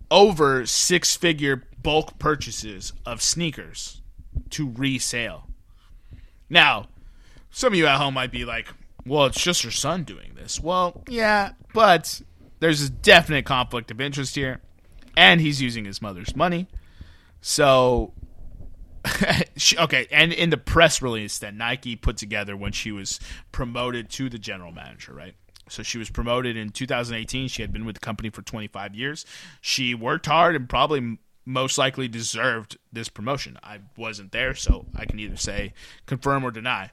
[0.09, 4.01] over six figure bulk purchases of sneakers
[4.51, 5.49] to resale.
[6.49, 6.87] Now,
[7.51, 8.67] some of you at home might be like,
[9.05, 10.59] well, it's just her son doing this.
[10.61, 12.21] Well, yeah, but
[12.61, 14.61] there's a definite conflict of interest here,
[15.15, 16.67] and he's using his mother's money.
[17.41, 18.13] So,
[19.77, 23.19] okay, and in the press release that Nike put together when she was
[23.51, 25.35] promoted to the general manager, right?
[25.67, 27.49] So she was promoted in 2018.
[27.49, 29.25] She had been with the company for 25 years.
[29.59, 33.59] She worked hard and probably most likely deserved this promotion.
[33.61, 35.73] I wasn't there, so I can either say
[36.05, 36.91] confirm or deny.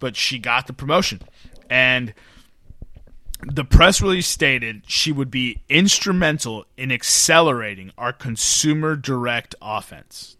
[0.00, 1.22] But she got the promotion.
[1.70, 2.12] And
[3.42, 10.36] the press release stated she would be instrumental in accelerating our consumer direct offense.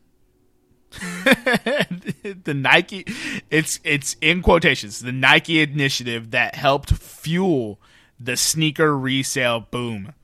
[0.91, 3.05] the Nike
[3.51, 7.79] it's it's in quotations the Nike initiative that helped fuel
[8.19, 10.15] the sneaker resale boom.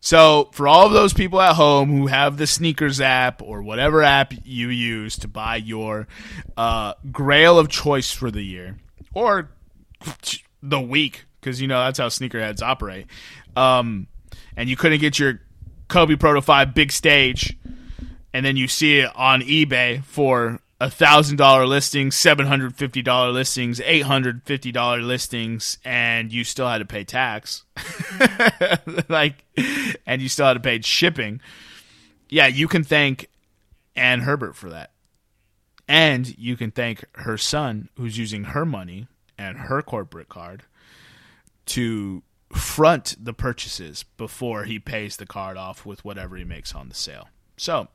[0.00, 4.02] So, for all of those people at home who have the SNKRS app or whatever
[4.02, 6.06] app you use to buy your
[6.56, 8.76] uh, grail of choice for the year
[9.12, 9.50] or
[10.68, 13.06] the week, because you know that's how sneakerheads operate,
[13.56, 14.06] um,
[14.56, 15.40] and you couldn't get your
[15.88, 17.56] Kobe Proto 5 big stage
[18.32, 23.02] and then you see it on eBay for a thousand dollar listings, seven hundred fifty
[23.02, 27.64] dollar listings, eight hundred fifty dollar listings, and you still had to pay tax,
[29.08, 29.44] like,
[30.06, 31.40] and you still had to pay shipping.
[32.28, 33.28] Yeah, you can thank
[33.96, 34.92] Ann Hebert for that,
[35.88, 39.08] and you can thank her son who's using her money
[39.38, 40.64] and her corporate card
[41.66, 42.22] to
[42.52, 46.94] front the purchases before he pays the card off with whatever he makes on the
[46.94, 47.28] sale.
[47.56, 47.88] So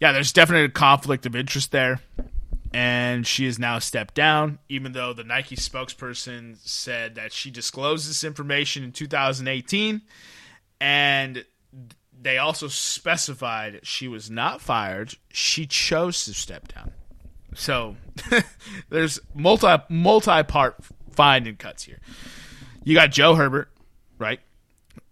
[0.00, 2.00] yeah, there's definitely a conflict of interest there.
[2.74, 8.10] And she has now stepped down, even though the Nike spokesperson said that she disclosed
[8.10, 10.02] this information in 2018.
[10.80, 11.44] And
[12.20, 15.14] they also specified she was not fired.
[15.32, 16.92] She chose to step down.
[17.56, 17.96] So
[18.90, 20.76] there's multi multi part
[21.10, 21.98] find and cuts here.
[22.84, 23.68] You got Joe Hebert,
[24.18, 24.40] right?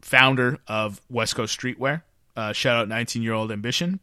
[0.00, 2.02] Founder of West Coast Streetwear.
[2.36, 3.98] Uh, shout out 19 year old ambition.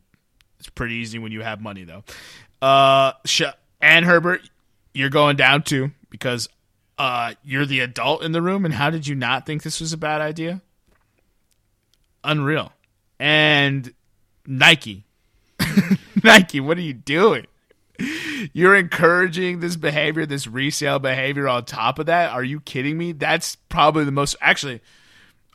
[0.60, 2.04] It's pretty easy when you have money, though.
[2.62, 3.14] Uh,
[3.82, 4.42] Ann Hebert,
[4.94, 6.50] you're going down too because
[6.98, 8.66] uh, you're the adult in the room.
[8.66, 10.62] And how did you not think this was a bad idea?
[12.24, 12.74] Unreal.
[13.20, 13.94] And
[14.46, 15.06] Nike,
[16.24, 17.48] Nike, what are you doing?
[18.54, 22.32] You're encouraging this behavior, this resale behavior on top of that.
[22.32, 23.12] Are you kidding me?
[23.12, 24.36] That's probably the most.
[24.42, 24.82] Actually,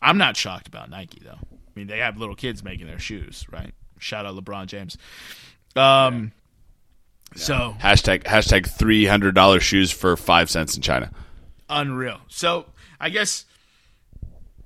[0.02, 1.38] I'm not shocked about Nike though.
[1.40, 3.74] I mean, they have little kids making their shoes, right?
[3.98, 4.96] Shout out LeBron James.
[5.74, 6.32] Um,
[7.34, 11.10] so Hashtag hashtag three hundred dollar shoes for five cents in China.
[11.68, 12.20] unreal.
[12.28, 12.66] So
[13.00, 13.44] I guess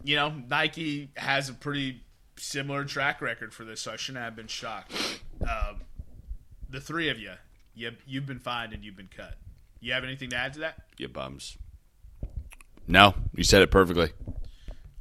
[0.05, 2.03] you know Nike has a pretty
[2.37, 4.93] similar track record for this, so I shouldn't have been shocked.
[5.41, 5.77] But, um,
[6.69, 7.33] the three of you,
[7.81, 9.37] you you've been fined and you've been cut.
[9.81, 10.77] You have anything to add to that?
[10.99, 11.57] You bums.
[12.87, 14.11] No, you said it perfectly.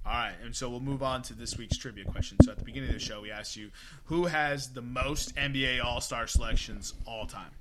[0.06, 2.38] All right, and so we'll move on to this week's trivia question.
[2.44, 3.70] So at the beginning of the show, we asked you
[4.06, 7.52] who has the most NBA All Star selections all time,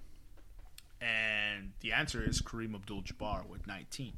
[1.01, 4.13] and the answer is Kareem Abdul-Jabbar with 19.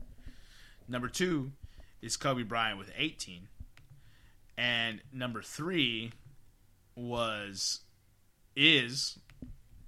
[0.86, 1.53] Number two
[2.03, 3.48] is Kobe Bryant with 18,
[4.59, 6.12] and number three
[6.94, 7.80] was
[8.55, 9.18] is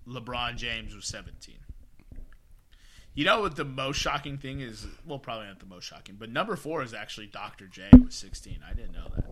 [0.07, 1.57] LeBron James was 17.
[3.15, 4.87] You know what the most shocking thing is?
[5.07, 7.67] Well, probably not the most shocking, but number four is actually Dr.
[7.67, 8.61] J was 16.
[8.69, 9.25] I didn't know that.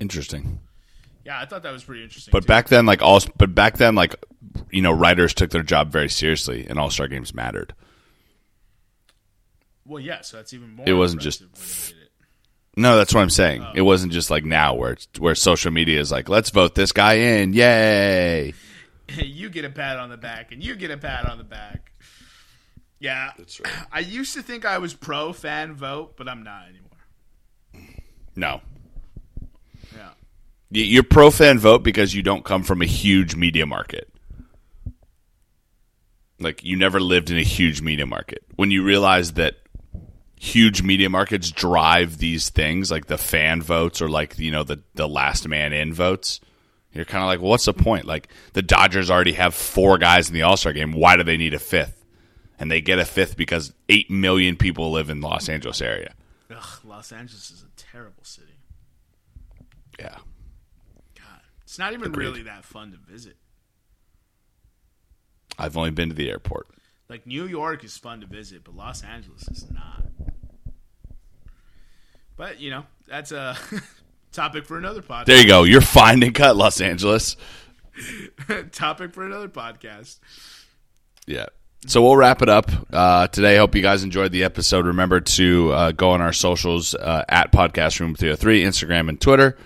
[0.00, 0.60] Interesting.
[1.24, 2.32] Yeah, I thought that was pretty interesting.
[2.32, 2.46] But too.
[2.48, 4.16] back then, like all, but back then, like
[4.70, 7.74] you know, writers took their job very seriously, and All Star games mattered.
[9.84, 10.88] well, yeah, so that's even more.
[10.88, 12.08] It wasn't just impressive when they did
[12.78, 13.66] No, that's what I'm saying.
[13.74, 16.92] It wasn't just like now, where it's where social media is like, let's vote this
[16.92, 18.54] guy in, yay!
[19.16, 21.92] you get a pat on the back, and you get a pat on the back.
[23.00, 23.72] Yeah, That's right.
[23.92, 27.94] I used to think I was pro fan vote, but I'm not anymore.
[28.36, 28.60] No,
[29.94, 30.10] Yeah,
[30.72, 34.08] Y- you're pro fan vote because you don't come from a huge media market.
[36.40, 38.44] Like you never lived in a huge media market.
[38.56, 39.56] When you realize that
[40.40, 44.80] huge media markets drive these things, like the fan votes or like you know the
[44.94, 46.40] the last man in votes,
[46.92, 48.04] You're kind of like, well, what's the point?
[48.06, 50.92] Like the Dodgers already have four guys in the All Star game.
[50.92, 52.04] Why do they need a fifth?
[52.58, 56.14] And they get a fifth because eight million people live in Los Angeles area.
[56.50, 58.58] Ugh, Los Angeles is a terrible city.
[59.98, 60.16] Yeah.
[61.16, 63.36] God, it's not even really that fun to visit.
[65.58, 66.68] I've only been to the airport.
[67.08, 70.04] Like New York is fun to visit, but Los Angeles is not.
[72.38, 73.58] But you know, that's a
[74.32, 75.26] topic for another podcast.
[75.26, 75.64] There you go.
[75.64, 77.36] You're fine and cut, Los Angeles.
[78.72, 80.20] topic for another podcast.
[81.26, 81.46] Yeah.
[81.86, 83.56] So we'll wrap it up uh, today.
[83.56, 84.86] Hope you guys enjoyed the episode.
[84.86, 89.56] Remember to uh, go on our socials uh, at Podcast Room 303, Instagram and Twitter.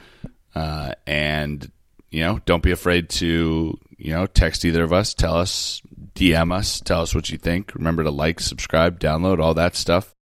[0.55, 1.71] Uh, and,
[2.11, 5.15] you know, don't be afraid to, you know, text either of us.
[5.15, 5.81] Tell us,
[6.15, 7.75] DM us, tell us what you think.
[7.75, 10.15] Remember to like, subscribe, download, all that stuff.